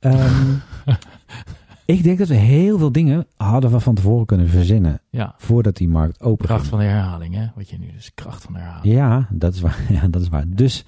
[0.00, 0.52] Ehm,
[1.84, 5.00] ik denk dat we heel veel dingen hadden we van tevoren kunnen verzinnen.
[5.10, 5.34] ja.
[5.38, 6.70] Voordat die markt open Kracht ging.
[6.74, 7.46] van de herhaling, hè?
[7.54, 8.94] Wat je nu dus kracht van de herhaling.
[8.94, 9.78] Ja, dat is waar.
[9.88, 10.44] Ja, dat is waar.
[10.48, 10.84] Dus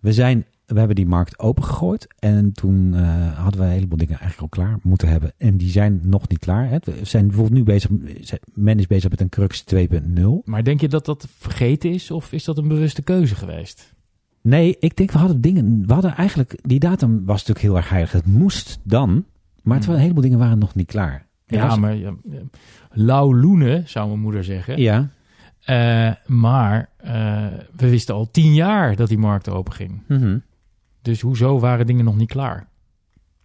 [0.00, 2.06] we, zijn, we hebben die markt opengegooid.
[2.18, 5.32] En toen eh, hadden we een heleboel dingen eigenlijk al klaar moeten hebben.
[5.36, 6.68] En die zijn nog niet klaar.
[6.68, 6.76] Hè.
[6.84, 7.90] We zijn bijvoorbeeld nu bezig,
[8.54, 10.20] men is bezig met een Crux 2.0.
[10.44, 13.94] Maar denk je dat dat vergeten is of is dat een bewuste keuze geweest?
[14.42, 15.82] Nee, ik denk we hadden dingen.
[15.86, 16.58] We hadden eigenlijk.
[16.62, 18.12] Die datum was natuurlijk heel erg heilig.
[18.12, 19.24] Het moest dan.
[19.62, 19.94] Maar het, Hmm.
[19.94, 21.26] een heleboel dingen waren nog niet klaar.
[21.46, 22.12] Er Ja, was- maar ja,
[22.90, 24.80] lauw loenen, zou mijn moeder zeggen.
[24.80, 25.08] Ja,
[25.60, 27.46] Eh, maar eh,
[27.76, 30.02] we wisten al tien jaar dat die markt open ging.
[30.08, 30.38] mhm.
[31.02, 32.68] Dus hoezo waren dingen nog niet klaar?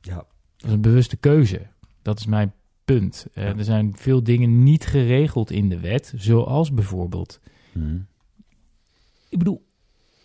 [0.01, 0.15] ja.
[0.57, 1.61] Dat is een bewuste keuze.
[2.01, 2.53] Dat is mijn
[2.85, 3.25] punt.
[3.33, 3.55] Eh, Ja.
[3.57, 6.13] Er zijn veel dingen niet geregeld in de wet.
[6.15, 7.39] Zoals bijvoorbeeld...
[7.71, 7.97] Mhm.
[9.29, 9.65] Ik bedoel,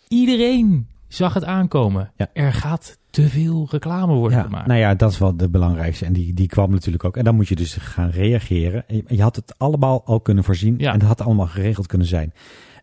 [0.07, 2.11] iedereen zag het aankomen.
[2.15, 2.29] Ja.
[2.33, 4.67] Er gaat te veel reclame worden Ja, gemaakt.
[4.67, 6.05] nou ja, dat is wel de belangrijkste.
[6.05, 7.17] En die, die kwam natuurlijk ook.
[7.17, 8.87] En dan moet je dus gaan reageren.
[8.87, 10.75] En Je, je had het allemaal al kunnen voorzien.
[10.77, 10.93] Ja.
[10.93, 12.33] En dat had allemaal geregeld kunnen zijn.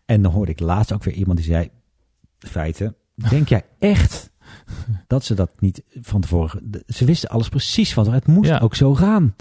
[0.05, 1.69] En dan hoorde ik laatst ook weer iemand die zei...
[2.39, 2.95] Feiten,
[3.29, 4.28] denk jij echt
[5.07, 6.71] dat ze dat niet van tevoren...
[6.87, 8.11] Ze wisten alles precies van.
[8.13, 8.59] Het moest Ja.
[8.59, 9.35] ook zo gaan.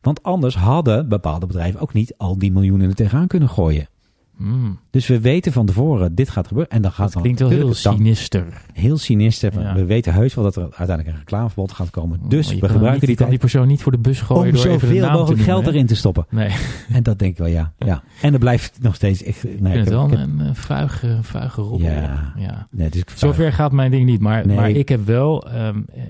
[0.00, 3.88] Want anders hadden bepaalde bedrijven ook niet al die miljoenen er tegenaan kunnen gooien.
[4.36, 6.72] Hmm, Dus we weten van tevoren, dit gaat gebeuren.
[6.72, 8.46] En dan gaat dat dan klinkt wel heel het sinister.
[8.72, 9.60] heel sinister.
[9.60, 9.74] Ja.
[9.74, 12.20] We weten heus wel dat er uiteindelijk een reclameverbod gaat komen.
[12.28, 14.20] Dus Maar je we gebruiken niet, die kan die tijd persoon niet voor de bus
[14.20, 16.26] gooien om door even de zoveel mogelijk geld erin te stoppen.
[16.30, 16.50] Nee,
[16.92, 17.72] En dat denk ik wel, ja.
[17.78, 18.02] ja.
[18.22, 19.22] En dan blijft nog steeds...
[19.22, 21.88] Ik, nee, vind ik het wel ik een, een vuige, vuige roddel.
[21.90, 22.32] Ja.
[22.36, 22.68] Ja.
[22.70, 24.20] Nee, het is Zover gaat mijn ding niet.
[24.20, 24.56] Maar, Nee.
[24.56, 25.48] maar ik heb wel...
[25.48, 26.02] ehm, eh,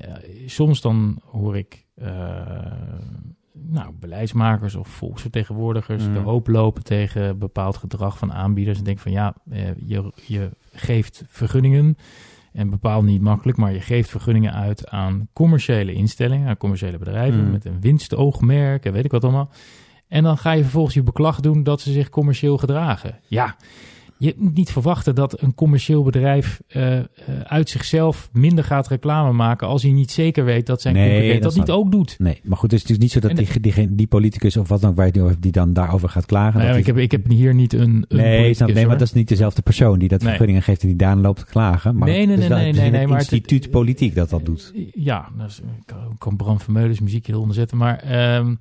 [0.46, 1.86] soms dan hoor ik...
[1.94, 2.08] eh,
[3.68, 6.12] nou, beleidsmakers of volksvertegenwoordigers Mm.
[6.14, 8.78] de hoop lopen tegen bepaald gedrag van aanbieders.
[8.78, 11.96] En denk van ja, eh, je, je geeft vergunningen.
[12.52, 17.44] En bepaald niet makkelijk, maar je geeft vergunningen uit aan commerciële instellingen, aan commerciële bedrijven
[17.44, 17.50] Mm.
[17.50, 19.50] met een winstoogmerk en weet ik wat allemaal.
[20.08, 23.18] En dan ga je vervolgens je beklag doen dat ze zich commercieel gedragen.
[23.26, 23.56] Ja,
[24.18, 27.04] je moet niet verwachten dat een commercieel bedrijf eh, eh,
[27.44, 31.42] uit zichzelf minder gaat reclame maken als hij niet zeker weet dat zijn Nee, concurrent
[31.42, 32.14] dat dat niet ook doet.
[32.18, 34.68] Nee, maar goed, het is dus niet zo dat En die, die, die politicus of
[34.68, 36.52] wat dan ook waar je het die dan daarover gaat klagen.
[36.52, 38.98] Nou ja, dat ik, heb, ik heb hier niet een, een nee, snap, nee, maar
[38.98, 40.28] dat is niet dezelfde persoon die dat Nee.
[40.28, 41.96] vergunningen geeft en die daarna loopt te klagen.
[41.96, 44.30] Maar Nee, nee, is nee, nee, is nee, een nee, maar het- instituut politiek dat
[44.30, 44.72] dat doet.
[44.94, 47.76] Ja, is, ik kan- Bram Vermeulens muziekje eronder zetten.
[47.76, 48.54] Maar ehm,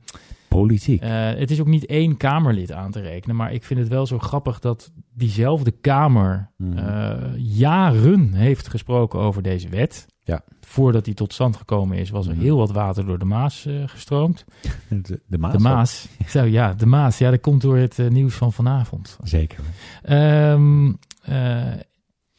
[0.55, 1.01] Politiek.
[1.01, 3.35] eh, het is ook niet één Kamerlid aan te rekenen.
[3.35, 6.77] Maar ik vind het wel zo grappig dat diezelfde Kamer Mhm.
[6.77, 10.05] eh, jaren heeft gesproken over deze wet.
[10.23, 10.43] Ja.
[10.61, 12.41] Voordat die tot stand gekomen is, was er Mhm.
[12.43, 14.45] heel wat water door de Maas eh, gestroomd.
[14.89, 15.53] de, de Maas.
[15.53, 16.07] de Maas.
[16.27, 17.17] Zo, ja, de Maas.
[17.17, 19.17] Ja, dat komt door het nieuws van vanavond.
[19.23, 19.59] Zeker.
[20.03, 21.67] Ehm, eh,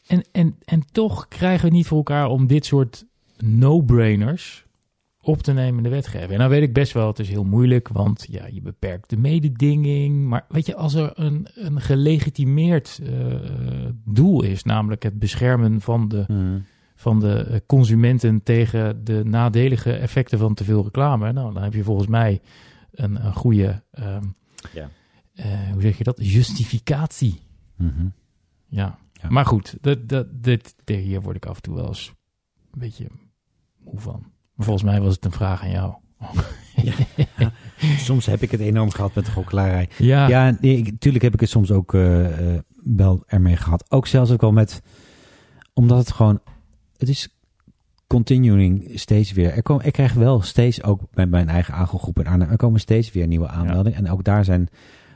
[0.07, 3.05] en, en, en toch krijgen we niet voor elkaar om dit soort
[3.37, 4.65] no-brainers
[5.27, 6.31] op te nemen in de wetgeving.
[6.31, 9.17] En nou weet ik best wel, het is heel moeilijk, want ja, je beperkt de
[9.17, 10.25] mededinging.
[10.25, 13.11] Maar weet je, als er een, een gelegitimeerd eh,
[14.05, 16.59] doel is, namelijk het beschermen van de Mhm.
[16.95, 21.31] van de eh, consumenten tegen de nadelige effecten van te veel reclame.
[21.31, 22.41] Nou, dan heb je volgens mij
[22.91, 24.23] een, een goede, ehm,
[24.73, 24.89] Ja.
[25.33, 27.39] eh, hoe zeg je dat, justificatie.
[27.75, 28.07] Mhm.
[28.67, 28.97] Ja.
[29.21, 29.29] Ja.
[29.29, 32.13] Maar goed, dat, dat, dit- hier word ik af en toe wel eens
[32.71, 33.07] een beetje
[33.83, 34.23] moe van.
[34.57, 35.93] Maar volgens mij was het een vraag aan jou.
[37.97, 39.89] Soms heb ik het enorm gehad met de gokkelarij.
[39.97, 42.61] Ja, Ja, nee, tuurlijk heb ik het soms ook eh, eh,
[42.95, 43.91] wel ermee gehad.
[43.91, 44.81] Ook zelfs ook wel met,
[45.73, 46.39] omdat het gewoon,
[46.97, 47.37] het is
[48.07, 49.53] continuing steeds weer.
[49.53, 52.79] Er komen, ik krijg wel steeds ook met mijn eigen aangelgroep in Arnhem, er komen
[52.79, 53.97] steeds weer nieuwe aanmeldingen.
[53.97, 54.69] En ook daar zijn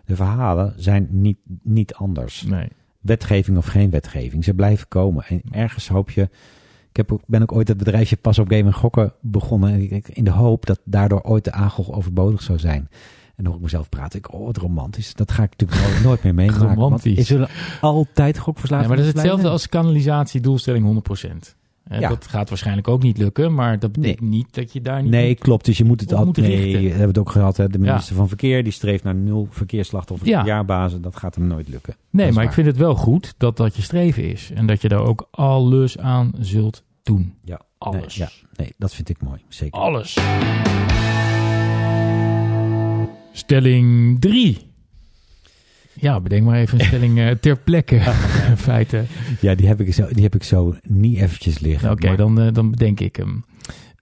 [0.05, 2.41] de verhalen zijn niet, niet anders.
[2.43, 2.67] nee.
[2.99, 5.25] Wetgeving of geen wetgeving, ze blijven komen.
[5.25, 6.29] En ergens hoop je,
[6.91, 9.89] ik heb ook, ben ook ooit het bedrijfje Pas op Game en Gokken begonnen.
[10.05, 12.89] In de hoop dat daardoor ooit de aangel overbodig zou zijn.
[13.35, 14.19] En dan hoor ik mezelf praten.
[14.19, 15.13] Ik, oh, wat romantisch.
[15.13, 16.65] Dat ga ik natuurlijk nooit- nooit meer meemaken.
[16.65, 17.17] want Romantisch.
[17.17, 17.49] Er zullen
[17.81, 21.55] altijd gokverslaafden Ja, maar dat is hetzelfde als kanalisatie doelstelling 100%.
[21.99, 22.09] Ja.
[22.09, 25.11] Dat gaat waarschijnlijk ook niet lukken, maar dat betekent niet dat je daar niet...
[25.11, 25.65] Nee, klopt.
[25.65, 26.47] Dus je moet het op altijd.
[26.47, 26.81] Nee, richten.
[26.81, 27.57] we hebben het ook gehad.
[27.57, 27.67] Hè.
[27.67, 30.37] De minister van Verkeer die streeft naar nul verkeersslachtoffers Ja.
[30.39, 30.99] per jaarbasis.
[31.01, 31.95] Dat gaat hem nooit lukken.
[32.09, 34.51] Nee, maar ik vind het wel goed dat dat je streven is.
[34.53, 37.33] En dat je daar ook alles aan zult doen.
[37.43, 37.61] Ja.
[37.77, 38.17] Alles.
[38.17, 38.47] Nee, ja.
[38.55, 39.41] nee, dat vind ik mooi.
[39.47, 39.79] Zeker.
[39.79, 40.17] Alles.
[43.31, 44.70] Stelling 3.
[45.93, 47.95] Ja, bedenk maar even een stelling eh, ter plekke.
[48.49, 49.03] In feite.
[49.39, 51.91] Ja, die heb ik zo, die heb ik zo niet eventjes liggen.
[51.91, 53.43] Oké, Maar- dan, eh, dan bedenk ik hem.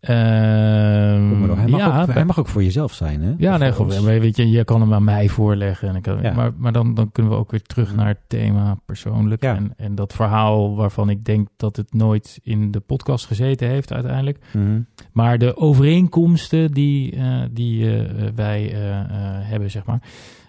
[0.01, 1.57] Door.
[1.57, 3.33] Hij, mag ja, ook, hij mag ook voor jezelf zijn, hè?
[3.37, 3.99] Ja, Of nee, goed.
[3.99, 5.89] Weet je, je kan hem aan mij voorleggen.
[5.89, 6.33] En ik kan, Ja.
[6.33, 9.43] Maar, maar dan, dan kunnen we ook weer terug naar het thema persoonlijk.
[9.43, 9.55] Ja.
[9.55, 13.93] En, en dat verhaal waarvan ik denk dat het nooit in de podcast gezeten heeft
[13.93, 14.37] uiteindelijk.
[14.53, 14.81] Mhm.
[15.11, 17.89] Maar de overeenkomsten die, eh, die
[18.35, 18.61] wij
[19.43, 20.01] hebben, zeg maar.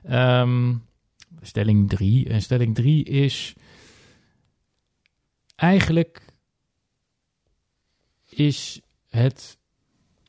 [0.04, 0.72] Ehm,
[1.40, 2.28] stelling 3.
[2.28, 3.54] En stelling 3 is...
[5.56, 6.22] Eigenlijk
[8.28, 9.58] is het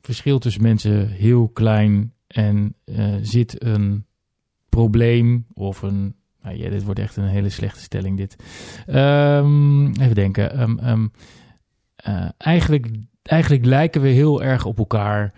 [0.01, 4.05] verschil tussen mensen heel klein en eh, zit een
[4.70, 6.16] probleem of een...
[6.41, 8.36] Nou ja, dit wordt echt een hele slechte stelling dit.
[8.86, 10.51] Ehm, even denken.
[10.51, 11.07] Ehm, ehm,
[11.95, 12.88] eh, eigenlijk,
[13.24, 15.34] eigenlijk lijken we heel erg op elkaar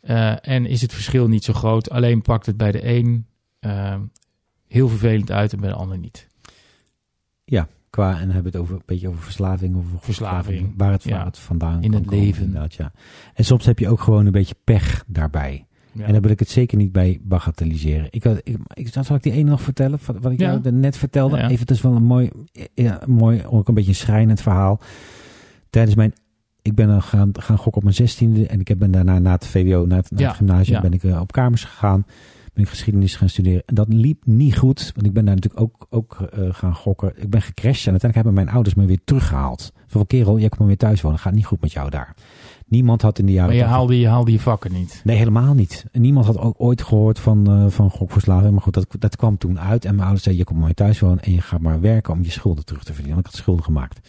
[0.00, 1.90] eh, en is het verschil niet zo groot.
[1.90, 3.26] Alleen pakt het bij de een
[4.72, 6.30] heel vervelend uit en bij de ander niet.
[7.90, 9.76] Qua, en hebben we het over, een beetje over verslaving.
[9.76, 11.24] Of Verslaving, Waar het, ja.
[11.24, 12.44] het vandaan In het komen, leven.
[12.44, 12.92] inderdaad, ja.
[13.34, 15.66] En soms heb je ook gewoon een beetje pech daarbij.
[15.92, 16.04] Ja.
[16.04, 18.06] En daar wil ik het zeker niet bij bagatelliseren.
[18.10, 19.98] Ik, had- ik, ik, zal ik die ene nog vertellen?
[20.06, 20.60] Wat, wat ik Ja.
[20.62, 21.36] jou net vertelde?
[21.36, 21.48] Ja, ja.
[21.48, 22.30] Even, het is wel een mooi,
[22.74, 24.80] ja, mooi, ook een beetje een schrijnend verhaal.
[25.70, 26.12] Tijdens mijn,
[26.62, 28.46] ik ben dan gaan, gaan gokken op mijn zestiende.
[28.46, 30.80] En ik heb ben daarna na het VWO, na het, na Ja, het gymnasium, ja.
[30.82, 32.06] ben ik eh, op kamers gegaan.
[32.54, 33.62] Ben ik geschiedenis gaan studeren.
[33.66, 34.92] En dat liep niet goed.
[34.94, 37.12] Want ik ben daar natuurlijk ook, ook eh, gaan gokken.
[37.16, 37.86] Ik ben gecrashed.
[37.86, 39.72] En uiteindelijk hebben mijn ouders me weer teruggehaald.
[39.86, 41.18] Van kerel, jij komt weer thuis wonen.
[41.18, 42.14] Gaat niet goed met jou daar.
[42.66, 43.48] Niemand had in de jaren...
[43.48, 45.00] Maar je 80 haalde, je haalde je vakken niet.
[45.04, 45.86] Nee, helemaal niet.
[45.92, 48.52] En niemand had ook ooit gehoord van, eh, van gokverslaving.
[48.52, 49.84] Maar goed, dat, dat kwam toen uit.
[49.84, 52.22] En mijn ouders zeiden, je komt maar thuis wonen en je gaat maar werken om
[52.22, 53.14] je schulden terug te verdienen.
[53.14, 54.08] Want ik had schulden gemaakt.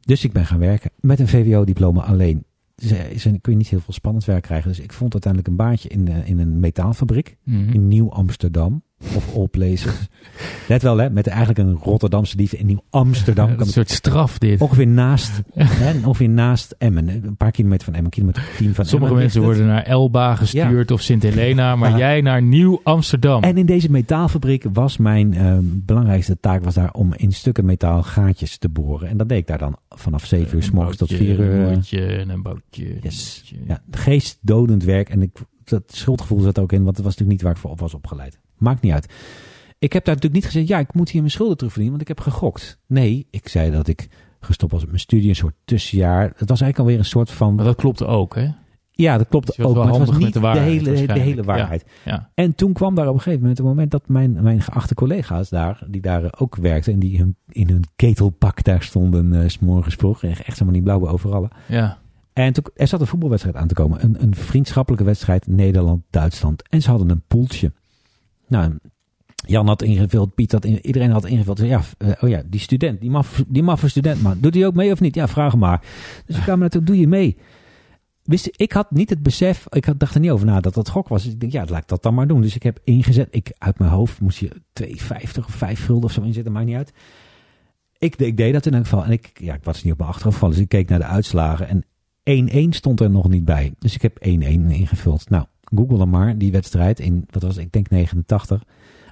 [0.00, 2.44] Dus ik ben gaan werken met een VWO-diploma alleen.
[2.80, 4.68] Ze, ze, kun je niet heel veel spannend werk krijgen.
[4.68, 7.72] Dus ik vond uiteindelijk een baantje in, de, in een metaalfabriek Mhm.
[7.72, 8.82] in Nieuw-Amsterdam.
[9.16, 10.08] Of all places.
[10.68, 13.50] Let wel, hè, met eigenlijk een Rotterdamse dief in Nieuw-Amsterdam.
[13.58, 14.60] een soort straf dit.
[14.60, 17.08] Ongeveer naast, hè, ongeveer naast Emmen.
[17.08, 20.90] Een paar kilometer van Emmen, kilometer 10 van Sommige Emmen mensen worden naar Elba gestuurd
[20.90, 21.98] of Sint Helena, maar Ja.
[21.98, 23.42] jij naar Nieuw-Amsterdam.
[23.42, 28.02] En in deze metaalfabriek was mijn eh, belangrijkste taak was daar om in stukken metaal
[28.02, 29.08] gaatjes te boren.
[29.08, 31.52] En dat deed ik daar dan vanaf 7 uur s morgens tot 4 uur.
[31.52, 32.90] Een eh, bootje en een bootje.
[32.90, 33.38] een Yes.
[33.40, 33.56] bootje.
[33.66, 35.08] Ja, geestdodend werk.
[35.08, 35.30] En ik,
[35.64, 37.94] dat schuldgevoel zat ook in, want het was natuurlijk niet waar ik voor op was
[37.94, 38.38] opgeleid.
[38.60, 39.12] Maakt niet uit.
[39.78, 42.16] Ik heb daar natuurlijk niet gezegd, ja, ik moet hier mijn schulden terugverdienen, want ik
[42.16, 42.78] heb gegokt.
[42.86, 44.08] Nee, ik zei dat ik
[44.40, 46.22] gestopt was met mijn studie, een soort tussenjaar.
[46.22, 47.54] Het was eigenlijk alweer een soort van...
[47.54, 48.48] Maar dat klopt ook, hè?
[49.00, 51.84] ja, dat klopt Dus ook, maar het was niet de waarheid, hele, de hele waarheid.
[52.04, 52.30] Ja.
[52.34, 55.48] En toen kwam daar op een gegeven moment het moment dat mijn, mijn geachte collega's
[55.48, 59.52] daar, die daar ook werkten en die hun, in hun ketelpak daar stonden, eh, s
[59.52, 61.50] s'morgens vroeg, echt echt zomaar die blauwe overallen.
[61.68, 61.98] ja.
[62.32, 64.04] En toen, er zat een voetbalwedstrijd aan te komen.
[64.04, 66.68] Een, een vriendschappelijke wedstrijd Nederland-Duitsland.
[66.68, 67.72] En ze hadden een poeltje.
[68.50, 68.78] Nou,
[69.46, 71.58] Jan had ingevuld, Piet had iedereen had ingevuld.
[71.58, 74.38] Ja, eh, oh ja, die student, die maffe, die maffe student, man.
[74.40, 75.14] Doet hij ook mee of niet?
[75.14, 75.82] Ja, vraag maar.
[76.26, 77.36] Dus ik kwam naartoe, doe je mee?
[78.22, 80.88] Wist, ik had niet het besef, ik had, dacht er niet over na dat dat
[80.88, 81.26] gok was.
[81.26, 82.40] Ik denk, ja, laat ik dat dan maar doen.
[82.40, 84.50] Dus ik heb ingezet, ik, uit mijn hoofd moest je
[84.82, 86.92] 2,50 of 5 gulden of zo inzetten, maakt niet uit.
[87.98, 89.04] Ik, ik deed dat in elk geval.
[89.04, 91.04] En ik, ja, ik was niet op mijn achterhoofd gevallen, dus ik keek naar de
[91.04, 91.68] uitslagen.
[91.68, 91.84] En
[92.66, 93.74] 1-1 stond er nog niet bij.
[93.78, 95.30] Dus ik heb 1-1 ingevuld.
[95.30, 95.44] Nou,
[95.74, 98.62] google dan maar die wedstrijd in, wat was ik denk 89.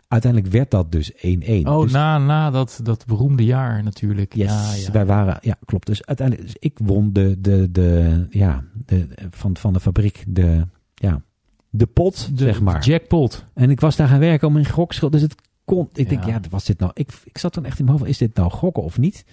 [0.09, 1.17] uiteindelijk werd dat dus 1-1.
[1.63, 4.35] Oh, dus, na, na dat, dat beroemde jaar natuurlijk.
[4.35, 4.91] yes, ja, ja.
[4.93, 5.87] wij waren, ja, klopt.
[5.87, 10.67] Dus uiteindelijk, dus ik won de, de, de, ja, de, van, van de fabriek, de,
[10.95, 11.23] ja,
[11.71, 12.85] de pot, De zeg maar.
[12.85, 13.45] jackpot.
[13.55, 15.13] En ik was daar gaan werken om een gokschuld.
[15.13, 15.35] Dus het
[15.65, 15.89] kon.
[15.93, 16.41] Ik denk, Ja.
[16.51, 16.91] was dit nou?
[16.95, 19.25] Ik, ik zat dan echt in mijn hoofd, is dit nou gokken of niet?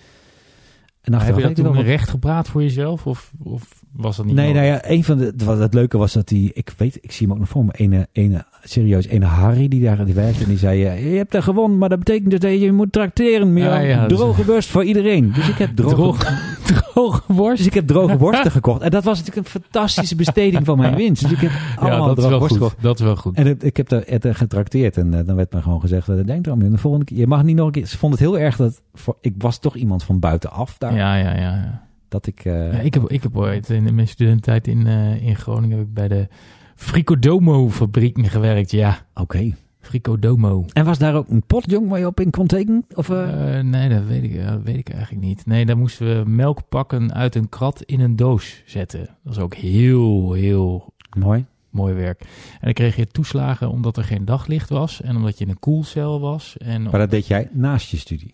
[1.02, 3.08] En Heb je dat toen wel recht gepraat voor jezelf?
[3.08, 4.62] Of, of was dat niet Nee, nodig?
[4.62, 7.26] nou ja, een van de, wat het leuke was dat die, ik weet, ik zie
[7.28, 10.50] hem ook nog voor me, ene, ene, serieus, ene Harry die daar die werkte en
[10.50, 13.54] die zei, eh, je hebt daar gewonnen, maar dat betekent dus dat je moet tracteren,
[13.54, 15.32] meer Ja, ja, dus- droge worst voor iedereen.
[15.34, 17.58] Dus ik heb droge, Droog- droge worst.
[17.58, 18.82] dus ik heb droge worsten gekocht.
[18.82, 21.22] En dat was natuurlijk een fantastische besteding van mijn winst.
[21.22, 22.64] Dus ik heb Ja, allemaal dat is droge wel worst goed.
[22.64, 22.84] gekocht.
[22.84, 23.36] Dat is wel goed.
[23.38, 26.16] En ik, ik heb daar het, getrakteerd en eh, dan werd me gewoon gezegd, eh,
[26.26, 28.40] denk erom, de volgende keer, je mag niet nog een keer, ze vond het heel
[28.40, 31.42] erg dat, voor, ik was toch iemand van buitenaf daar, Ja, ja, ja.
[31.42, 31.84] ja.
[32.16, 35.36] Dat ik, eh, Ja, ik, heb, ik heb ooit in mijn studententijd in, eh, in
[35.36, 36.28] Groningen heb ik bij de
[36.76, 38.72] Fricodomo fabrieken gewerkt.
[38.72, 39.54] Ja, oké.
[39.80, 40.66] Fricodomo.
[40.74, 42.86] En was daar ook een potjong waar je op in kon tekenen?
[42.94, 43.60] Of, eh?
[43.60, 45.46] Nee, dat weet, ik, dat weet ik eigenlijk niet.
[45.46, 49.10] Nee, daar moesten we melk pakken uit een krat in een doos zetten.
[49.24, 51.46] Dat is ook heel, heel Mooi.
[51.70, 52.20] mooi werk.
[52.22, 55.60] En dan kreeg je toeslagen omdat er geen daglicht was en omdat je in een
[55.60, 56.58] koelcel was.
[56.58, 58.34] En Maar dat deed jij naast je studie.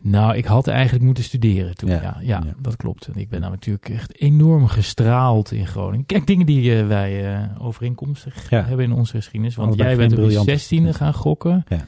[0.00, 1.88] Nou, ik had eigenlijk moeten studeren toen.
[1.90, 2.54] Ja, Ja, ja, ja.
[2.60, 3.06] dat klopt.
[3.06, 6.06] En ik ben nou natuurlijk echt enorm gestraald in Groningen.
[6.06, 8.64] Kijk, dingen die eh, wij eh, overeenkomstig Ja.
[8.64, 9.54] hebben in onze geschiedenis.
[9.56, 11.64] Want Allebei jij bent op je zestiende gaan gokken.
[11.68, 11.86] Ja.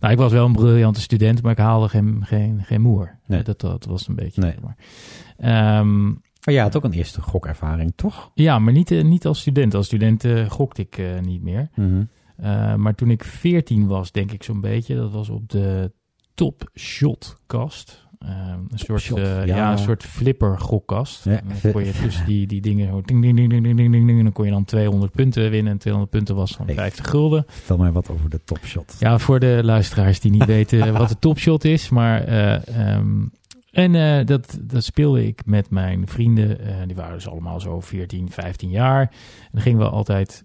[0.00, 3.18] Nou, ik was wel een briljante student, maar ik haalde geen, geen, geen moer.
[3.26, 3.42] Nee.
[3.42, 4.40] Dat, dat was een beetje.
[4.40, 4.54] Nee.
[4.62, 4.76] Maar,
[5.36, 8.30] Ehm, Maar jij had ook een eerste gokervaring, toch?
[8.34, 9.74] ja, maar niet, eh, niet als student.
[9.74, 11.68] Als student gokte ik niet meer.
[12.36, 15.92] Eh, maar toen ik 14 was, denk ik zo'n beetje, dat was op de
[16.34, 18.04] Top Shot kast.
[18.24, 19.72] Eh, een, soort, shot, eh, ja.
[19.72, 21.24] een soort flipper gokkast.
[21.24, 24.44] Je tussen die, die dingen zo ding, ding, ding, ding, ding, ding, En dan kon
[24.44, 25.72] je dan 200 punten winnen.
[25.72, 27.44] En 200 punten was van 50 gulden.
[27.48, 28.96] Vertel mij wat over de topshot.
[28.98, 31.88] Ja, voor de luisteraars die niet weten eh, wat de topshot is.
[31.88, 33.26] Maar ehm,
[33.70, 36.58] en dat, dat speelde ik met mijn vrienden.
[36.86, 39.00] die waren dus allemaal zo 14, 15 jaar.
[39.00, 40.44] En dan gingen we altijd,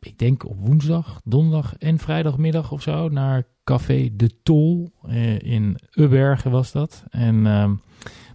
[0.00, 3.08] ik denk op woensdag, donderdag en vrijdagmiddag of zo...
[3.08, 7.04] naar Café De Tol eh, in Ubbergen was dat.
[7.10, 7.72] En ehm,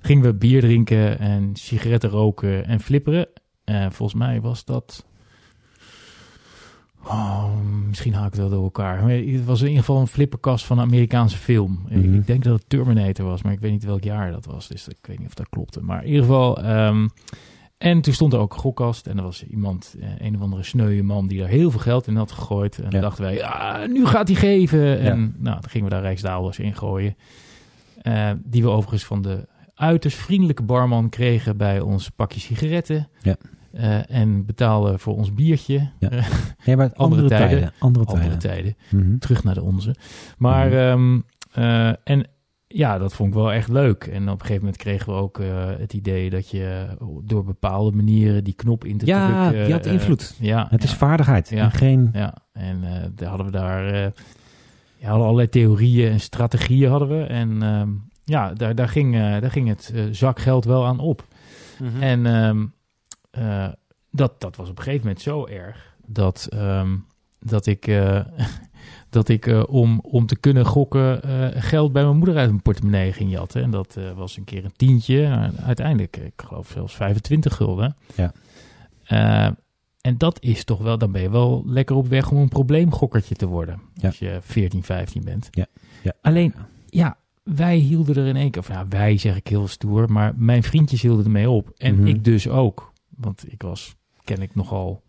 [0.01, 3.27] gingen we bier drinken en sigaretten roken en flipperen.
[3.63, 5.05] Eh, volgens mij was dat...
[7.05, 7.45] Oh,
[7.87, 9.01] misschien haak ik het wel door elkaar.
[9.03, 11.85] Maar het was in ieder geval een flipperkast van een Amerikaanse film.
[11.89, 12.13] Ik- Mhm.
[12.15, 14.67] Ik denk dat het Terminator was, maar ik weet niet welk jaar dat was.
[14.67, 15.81] Dus ik weet niet of dat klopte.
[15.83, 16.61] Maar in ieder geval...
[16.63, 17.07] ehm,
[17.83, 19.07] en toen stond er ook een gokkast.
[19.07, 22.07] En er was iemand, eh, een of andere sneuwe man, die daar heel veel geld
[22.07, 22.77] in had gegooid.
[22.77, 22.89] En Ja.
[22.89, 24.99] dan dachten wij, ja, nu gaat hij geven.
[24.99, 25.29] En Ja.
[25.37, 27.15] nou, dan gingen we daar rijksdaalders in gooien.
[28.01, 33.07] Eh, die we overigens van de uiterst vriendelijke barman kregen bij ons pakje sigaretten.
[33.21, 33.35] Ja.
[33.71, 35.89] Eh, en betaalden voor ons biertje.
[35.99, 36.09] Ja.
[36.65, 37.47] Nee, maar andere, tijden.
[37.49, 37.71] tijden.
[37.79, 38.75] Andere andere tijden.
[38.91, 39.17] Mhm.
[39.17, 39.95] Terug naar de onze.
[40.37, 40.71] Maar,
[41.51, 42.27] eh, en
[42.73, 44.03] ja, dat vond ik wel echt leuk.
[44.03, 46.87] En op een gegeven moment kregen we ook eh, het idee dat je
[47.23, 49.63] door bepaalde manieren die knop in te Ja, drukken...
[49.65, 50.35] die had eh, invloed.
[50.39, 50.87] ja, Het ja.
[50.89, 51.63] is vaardigheid Ja.
[51.63, 52.09] en geen...
[52.13, 53.87] Ja, en eh, daar hadden we daar...
[53.93, 54.07] eh
[54.97, 57.23] ja, hadden allerlei theorieën en strategieën hadden we.
[57.23, 57.89] En ehm,
[58.23, 61.25] ja, daar, daar, ging, eh, daar ging het eh, zakgeld wel aan op.
[61.79, 62.01] Mhm.
[62.01, 62.65] En ehm,
[63.31, 63.67] eh,
[64.11, 66.95] dat, dat was op een gegeven moment zo erg dat, ehm,
[67.39, 68.19] dat ik, eh,
[69.13, 72.61] dat ik eh, om, om te kunnen gokken eh, geld bij mijn moeder uit mijn
[72.61, 73.63] portemonnee ging jatten.
[73.63, 75.23] En dat eh, was een keer een tientje.
[75.23, 77.95] En uiteindelijk, ik geloof zelfs 25 gulden.
[78.15, 78.33] Ja.
[80.01, 83.35] En dat is toch wel, dan ben je wel lekker op weg om een probleemgokkertje
[83.35, 83.79] te worden.
[83.93, 84.07] Ja.
[84.07, 85.47] Als je 14, 15 bent.
[85.51, 85.65] Ja.
[86.03, 86.13] Ja.
[86.21, 86.53] Alleen,
[86.89, 90.33] ja, wij hielden er in één keer, of ja, wij zeg ik heel stoer, maar
[90.35, 91.71] mijn vriendjes hielden ermee op.
[91.77, 92.07] En Mhm.
[92.07, 92.91] ik dus ook.
[93.17, 95.02] Want ik was, ken ik nogal,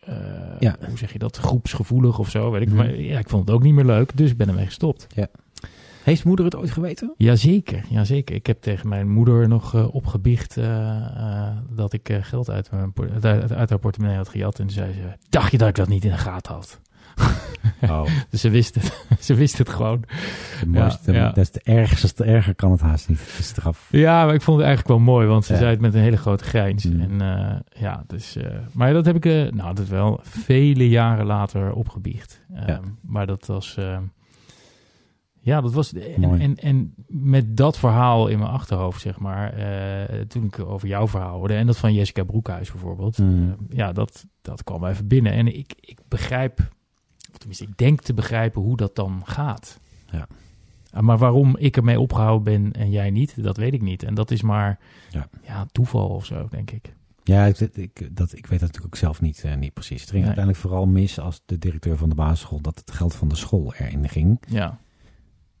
[0.00, 0.14] eh,
[0.58, 0.76] Ja.
[0.88, 2.50] hoe zeg je dat, groepsgevoelig of zo.
[2.50, 2.68] Weet ik.
[2.68, 2.76] Mhm.
[2.76, 5.06] Maar ja, ik vond het ook niet meer leuk, dus ik ben ermee gestopt.
[6.04, 7.14] Heeft moeder het ooit geweten?
[7.16, 8.34] Jazeker, jazeker.
[8.34, 12.92] Ik heb tegen mijn moeder nog eh, opgebiecht eh, dat ik geld uit, mijn,
[13.22, 14.58] uit, uit haar portemonnee had gejat.
[14.58, 16.80] En toen zei ze, dacht je dat ik dat niet in de gaten had?
[17.82, 20.04] Oh, Dus ze wist het, ze wist het gewoon.
[20.60, 21.26] de mooiste, ja.
[21.28, 23.18] dat is de ergste, het erger kan het haast niet.
[23.20, 23.88] Het is straf.
[23.90, 25.58] Ja, maar ik vond het eigenlijk wel mooi, want ze Ja.
[25.58, 26.84] zei het met een hele grote grijns.
[26.84, 27.00] Mm.
[27.00, 31.26] En eh, ja, dus, eh, maar dat heb ik, eh, nou, dat wel vele jaren
[31.26, 32.40] later opgebiecht.
[32.54, 32.80] Ehm, Ja.
[33.02, 33.98] Maar dat was, eh,
[35.40, 39.54] ja, dat was, en, en, en met dat verhaal in mijn achterhoofd, zeg maar,
[40.28, 43.48] toen ik over jouw verhaal hoorde, en dat van Jessica Broekhuis bijvoorbeeld, Mm.
[43.70, 45.32] eh, ja, dat, dat kwam even binnen.
[45.32, 46.68] En ik, ik begrijp,
[47.30, 49.80] of tenminste, ik denk te begrijpen hoe dat dan gaat.
[50.10, 50.26] Ja.
[50.92, 54.02] Ah, Maar waarom ik ermee opgehouden ben en jij niet, dat weet ik niet.
[54.02, 54.78] En dat is maar
[55.10, 55.28] Ja.
[55.42, 55.66] ja.
[55.72, 56.94] toeval of zo, denk ik.
[57.24, 60.00] Ja, ik, ik, dat, ik weet dat natuurlijk ook zelf niet, eh, niet precies.
[60.00, 60.26] Het ging Nee.
[60.34, 63.74] uiteindelijk vooral mis als de directeur van de basisschool dat het geld van de school
[63.74, 64.42] erin ging.
[64.48, 64.78] Ja,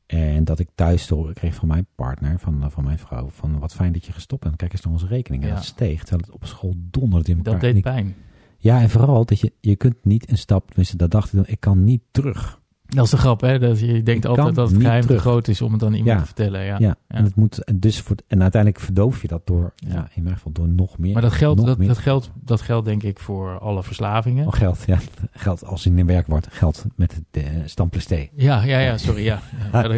[0.06, 3.58] En dat ik thuis horen kreeg van mijn partner, van, eh, van mijn vrouw, van
[3.58, 4.56] wat fijn dat je gestopt bent.
[4.56, 5.42] Kijk eens naar onze rekening.
[5.42, 5.54] En Ja.
[5.54, 7.52] dat steeg, terwijl het op school donderde in elkaar.
[7.52, 8.14] dat deed pijn.
[8.62, 11.44] Ja, en vooral dat je, je kunt niet een stap, tenminste dat dacht ik dan,
[11.46, 12.58] ik kan niet terug.
[12.86, 13.58] Dat is de grap, hè?
[13.58, 16.10] Dat je denkt Ik altijd dat het geheim te groot is om het aan iemand
[16.12, 16.18] Ja.
[16.18, 16.64] te vertellen.
[16.64, 16.76] Ja.
[16.78, 20.08] Ja, en het moet, en dus voor, en uiteindelijk verdoof je dat door, ja.
[20.14, 21.12] In mijn geval door nog meer.
[21.12, 24.46] Maar dat geldt, dat, dat, geldt, dat geldt denk ik voor alle verslavingen.
[24.46, 24.98] Oh, geld, ja.
[25.32, 26.46] Geld als in een werkwoord.
[26.50, 28.28] Geld met de uh, stamplesté.
[28.34, 29.22] Ja, ja, ja, sorry.
[29.24, 29.40] Ja.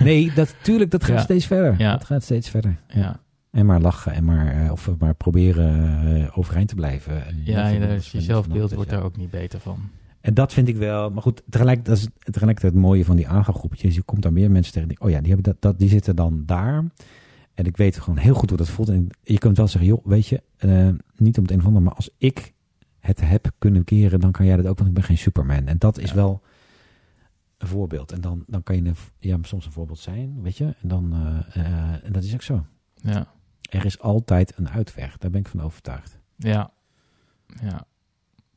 [0.00, 1.74] Nee, dat, tuurlijk, dat gaat steeds verder.
[1.78, 1.92] Ja.
[1.92, 2.76] Dat gaat steeds verder.
[2.88, 3.20] ja.
[3.54, 7.26] En maar lachen en maar, eh, of maar proberen eh, overeind te blijven.
[7.26, 9.78] En ja, ja, dus je zelfbeeld wordt daar ook niet beter van.
[10.20, 13.28] En dat vind ik wel, maar goed, tegelijk, dat is tegelijkertijd het mooie van die
[13.28, 13.94] aangaangroepjes.
[13.94, 16.16] Je komt daar meer mensen tegen die, oh ja, die, hebben dat, dat, die zitten
[16.16, 16.84] dan daar.
[17.54, 18.88] En ik weet gewoon heel goed hoe dat voelt.
[18.88, 21.82] En je kunt wel zeggen, joh, weet je, eh, niet om het een of ander,
[21.82, 22.52] maar als ik
[22.98, 25.66] het heb kunnen keren, dan kan jij dat ook, want ik ben geen Superman.
[25.66, 26.14] En dat is Ja.
[26.14, 26.42] wel
[27.58, 28.12] een voorbeeld.
[28.12, 30.64] En dan, dan kan je een, ja, soms een voorbeeld zijn, weet je.
[30.64, 31.14] En, dan,
[32.02, 32.64] en dat is ook zo.
[32.94, 33.26] Ja,
[33.70, 36.18] Er is altijd een uitweg, daar ben ik van overtuigd.
[36.36, 36.70] ja.
[37.62, 37.86] ja.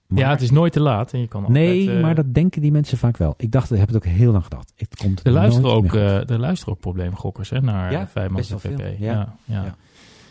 [0.07, 1.13] Maar- ja, het is nooit te laat.
[1.13, 3.33] En je kan nee, altijd, eh, maar dat denken die mensen vaak wel.
[3.37, 4.73] Ik dacht, ik heb het ook heel lang gedacht.
[4.75, 8.59] Het komt Er luisteren, ook, eh, er luisteren ook probleemgokkers hè, naar Ja, Vijfmans VP.
[8.59, 8.95] veel, Ja.
[8.97, 9.35] ja.
[9.45, 9.75] Ja,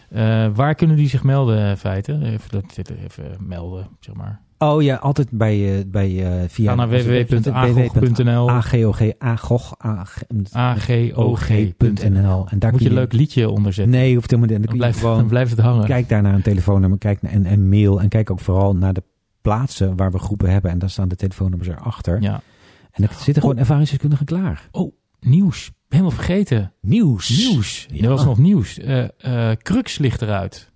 [0.09, 2.19] Eh, waar kunnen die zich melden, in feite?
[2.23, 2.63] Even,
[3.05, 4.41] even melden, zeg maar.
[4.59, 12.47] Oh ja, altijd bij, eh, bij eh, via Ga naar www.agog.nl AGOG, AGOG, AG, agog.nl.
[12.49, 13.95] En daar Moet kun je een leuk liedje onderzetten.
[13.95, 14.59] Nee, hoeft helemaal niet.
[14.59, 15.85] Dan dan, blijft, dan gewoon, blijft het hangen.
[15.85, 18.01] kijk daar naar een telefoonnummer, kijk naar en, en mail.
[18.01, 19.03] En kijk ook vooral naar de
[19.41, 20.71] plaatsen waar we groepen hebben.
[20.71, 22.23] En daar staan de telefoonnummers erachter.
[22.23, 22.41] Ja.
[22.91, 24.69] En er zitten gewoon ervaringsdeskundigen klaar.
[25.21, 25.73] Nieuws.
[25.89, 26.73] Helemaal vergeten.
[26.81, 27.49] Nieuws.
[27.49, 27.89] Nieuws.
[28.01, 28.79] Er was nog nieuws.
[28.79, 30.73] Eh Crux ligt eruit.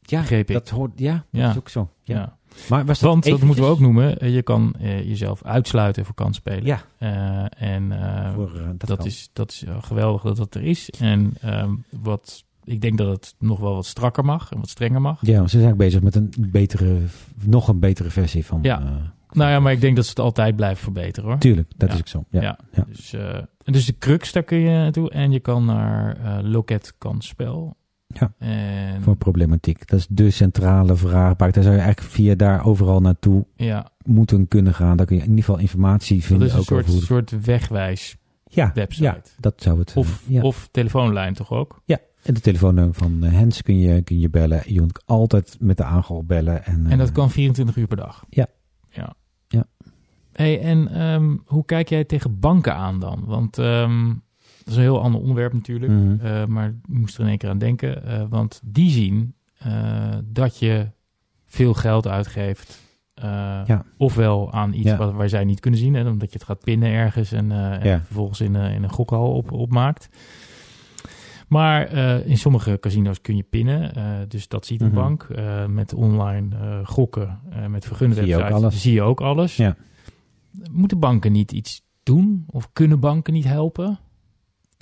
[0.00, 0.54] Ja, begreep ik.
[0.56, 1.50] dat hoort, ja, dat Ja.
[1.50, 1.90] is ook zo.
[2.02, 2.38] Ja.
[2.68, 6.04] Maar was dat Want, dat moeten we ook noemen, eh, je kan eh, jezelf uitsluiten
[6.04, 6.64] voor kansspelen.
[6.64, 7.92] Ja, Eh, en
[8.34, 10.90] voor, dat, is, dat is geweldig dat dat er is.
[10.90, 15.00] En ehm, wat, ik denk dat het nog wel wat strakker mag en wat strenger
[15.00, 15.18] mag.
[15.26, 16.98] Ja, ze zijn ook bezig met een betere,
[17.44, 18.58] nog een betere versie van.
[18.62, 18.82] Ja.
[19.30, 21.38] Nou ja, maar ik denk dat ze het altijd blijven verbeteren hoor.
[21.38, 21.94] Tuurlijk, dat Ja.
[21.94, 22.24] is ook zo.
[22.30, 22.40] Ja.
[22.42, 22.58] Ja.
[22.72, 22.84] Ja.
[22.88, 23.14] Dus,
[23.64, 25.10] dus de crux, daar kun je naartoe.
[25.10, 27.76] En je kan naar Loket Kansspel.
[28.12, 28.32] Ja.
[28.38, 29.86] En Voor problematiek.
[29.88, 31.52] Dat is de centrale vraagbaak.
[31.54, 34.96] Daar zou je eigenlijk via daar overal naartoe ja, moeten kunnen gaan.
[34.96, 36.46] Daar kun je in ieder geval informatie dat vinden.
[36.46, 39.04] is een ook soort, soort wegwijs ja, website.
[39.04, 40.22] ja, dat zou het Of.
[40.26, 40.42] Ja.
[40.42, 41.82] of telefoonlijn toch ook?
[42.22, 44.62] En de telefoonnummer van eh, Hens kun je, kun je bellen.
[44.66, 46.64] Je kunt altijd met de aangel bellen.
[46.64, 48.24] En, En dat eh, kan 24 uur per dag.
[48.28, 48.46] Ja.
[48.90, 49.14] Ja.
[49.48, 49.66] Ja.
[50.32, 53.24] Hey, en ehm, hoe kijk jij tegen banken aan dan?
[53.26, 54.12] Want ehm,
[54.64, 55.92] dat is een heel ander onderwerp natuurlijk.
[55.92, 56.26] mhm.
[56.26, 58.04] Eh, maar ik moest er in één keer aan denken.
[58.04, 60.86] eh, want die zien eh, dat je
[61.46, 62.80] veel geld uitgeeft.
[63.66, 63.84] Ja.
[63.98, 64.96] Ofwel aan iets Ja.
[64.96, 65.94] wat waar zij niet kunnen zien.
[65.94, 68.00] Hè, omdat je het gaat pinnen ergens en, en Ja.
[68.04, 70.08] vervolgens in, een- in een gokhal op, opmaakt.
[71.48, 71.92] Maar
[72.26, 73.92] in sommige casino's kun je pinnen.
[74.28, 74.96] dus dat ziet een Mhm.
[74.96, 75.28] bank.
[75.68, 76.48] Met online
[76.84, 77.38] gokken,
[77.68, 78.82] met vergunde Zie je ook websites, alles.
[78.82, 79.56] zie je ook alles.
[79.56, 79.76] Ja.
[80.70, 82.44] Moeten banken niet iets doen?
[82.46, 83.98] Of kunnen banken niet helpen?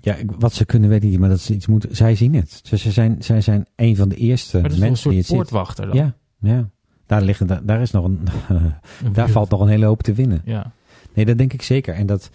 [0.01, 1.97] Ja, wat ze kunnen weet ik niet, maar dat ze iets moeten.
[1.97, 2.61] Zij zien het.
[2.71, 5.37] Dus ze zijn, zij zijn een van de eerste een mensen die het ziet.
[5.37, 5.97] poortwachter dan?
[5.97, 6.71] Ja, ja.
[7.07, 8.21] Daar, liggen, daar, daar is nog een.
[8.49, 10.43] Een daar valt nog een hele hoop te winnen.
[10.45, 10.73] Ja.
[11.15, 11.95] Nee, dat denk ik zeker.
[11.95, 12.31] En dat,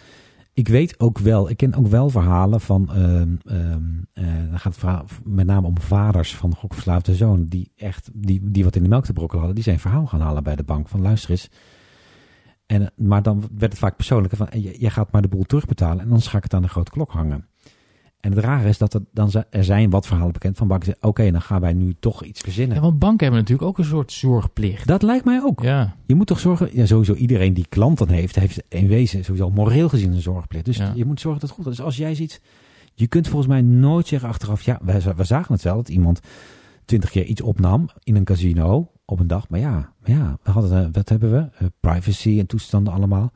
[0.53, 4.71] ik weet ook wel, ik ken ook wel verhalen van, ehm, ehm, eh, dan gaat
[4.71, 8.83] het verhaal met name om vaders van gokverslaafde zonen, die echt, die, die wat in
[8.83, 11.29] de melk te brokkelen hadden, die zijn verhaal gaan halen bij de bank van luister
[11.29, 11.49] eens.
[12.65, 15.43] En, eh, maar dan werd het vaak persoonlijker van, je, je gaat maar de boel
[15.43, 17.47] terugbetalen en dan ga ik het aan de grote klok hangen.
[18.25, 21.31] En het rare is dat er, dan, er zijn wat verhalen bekend van banken oké,
[21.31, 22.75] dan gaan wij nu toch iets verzinnen.
[22.75, 24.87] ja, want banken hebben natuurlijk ook een soort zorgplicht.
[24.87, 25.61] Dat lijkt mij ook.
[25.61, 29.49] Ja, Je moet toch zorgen, ja, sowieso iedereen die klanten heeft, heeft in wezen sowieso
[29.49, 30.65] moreel gezien een zorgplicht.
[30.65, 30.91] Dus Ja.
[30.95, 31.75] je moet zorgen dat het goed is.
[31.77, 32.41] Dus als jij ziet,
[32.93, 36.19] je kunt volgens mij nooit zeggen achteraf, ja, we, we zagen het wel, dat iemand
[36.85, 39.49] twintig keer iets opnam in een casino op een dag.
[39.49, 41.37] Maar ja, maar ja we hadden, eh, wat hebben we?
[41.57, 43.31] Eh, privacy en toestanden allemaal.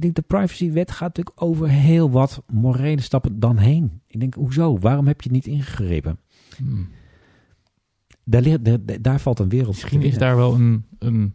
[0.00, 4.00] Ik denk, de privacywet gaat natuurlijk over heel wat morele stappen dan heen.
[4.06, 4.78] Ik denk, hoezo?
[4.78, 6.18] Waarom heb je niet ingegrepen?
[6.56, 6.88] Hmm.
[8.24, 11.34] Daar, ligt- daar, daar valt een wereld Misschien is daar wel een, een,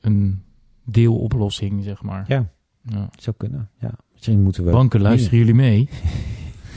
[0.00, 0.42] een
[0.84, 2.24] deeloplossing, zeg maar.
[2.28, 2.50] Ja,
[2.84, 3.08] Ja.
[3.18, 3.70] zou kunnen.
[3.78, 3.90] Ja.
[4.12, 4.70] Misschien moeten we...
[4.70, 5.88] Banken, luisteren jullie mee?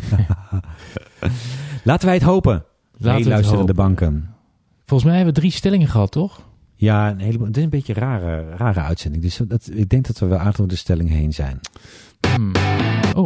[1.83, 2.65] Laten wij het hopen.
[2.97, 3.75] Laten luisterende hopen.
[3.75, 4.29] banken.
[4.83, 6.44] Volgens mij hebben we drie stellingen gehad, toch?
[6.75, 7.47] Ja, een heleboel.
[7.47, 9.23] Het is een beetje een rare, rare uitzending.
[9.23, 11.59] Dus dat, ik denk dat we wel aardig door de stelling heen zijn.
[12.35, 12.51] Hmm.
[13.15, 13.25] Oh,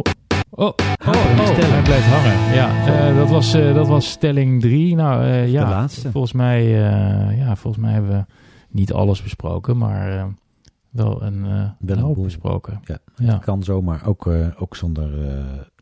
[0.52, 1.14] Oh, oh, oh,
[1.56, 2.54] hij blijft hangen.
[2.54, 4.94] Ja, eh, dat, was, eh, dat was stelling 3.
[4.94, 6.10] Nou eh, ja, De laatste.
[6.10, 6.68] Volgens mij,
[7.36, 8.24] ja, volgens mij hebben we
[8.68, 10.34] niet alles besproken, maar
[10.90, 11.42] wel een,
[11.78, 12.24] Wel een hoop boel.
[12.24, 12.80] besproken.
[12.84, 12.98] Ja.
[13.16, 14.28] Ja, Kan zomaar, ook,
[14.58, 15.10] ook zonder,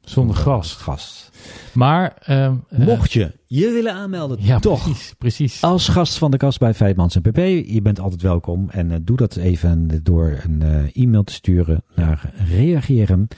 [0.09, 0.77] zonder gast.
[0.77, 1.31] gast.
[1.73, 5.63] Maar, ehm, eh, Mocht je je willen aanmelden, ja, toch precies, precies.
[5.63, 7.37] als gast van de kast bij Vijfmans en PP,
[7.71, 8.71] je bent altijd welkom.
[8.71, 13.29] En eh, doe dat even door een eh, e-mail te sturen naar reageren.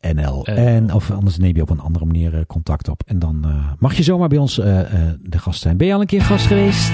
[0.00, 0.46] NL.
[0.46, 0.74] Eh.
[0.74, 3.02] En of anders neem je op een andere manier contact op.
[3.06, 3.46] En dan
[3.78, 5.76] mag je zomaar bij ons de gast zijn.
[5.76, 6.92] Ben je al een keer gast geweest?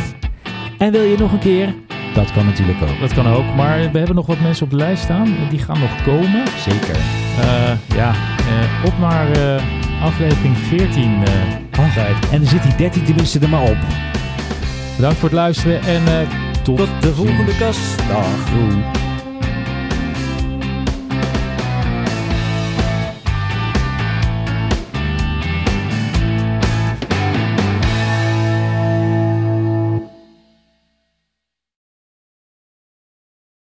[0.79, 1.75] En wil je nog een keer?
[2.15, 3.01] Dat kan natuurlijk ook.
[3.01, 5.37] Dat kan ook, maar we hebben nog wat mensen op de lijst staan.
[5.51, 6.43] Die gaan nog komen.
[6.59, 6.97] Zeker.
[7.41, 9.63] Eh, ja, eh, op naar eh,
[10.03, 11.23] aflevering 14.
[11.25, 11.97] eh Ach,
[12.33, 13.79] en dan zit die 13 tenminste er maar op.
[14.97, 16.29] Bedankt voor het luisteren en
[16.63, 17.99] tot, Tot de volgende kast.
[18.09, 18.51] Dag.
[18.51, 19.10] Doei.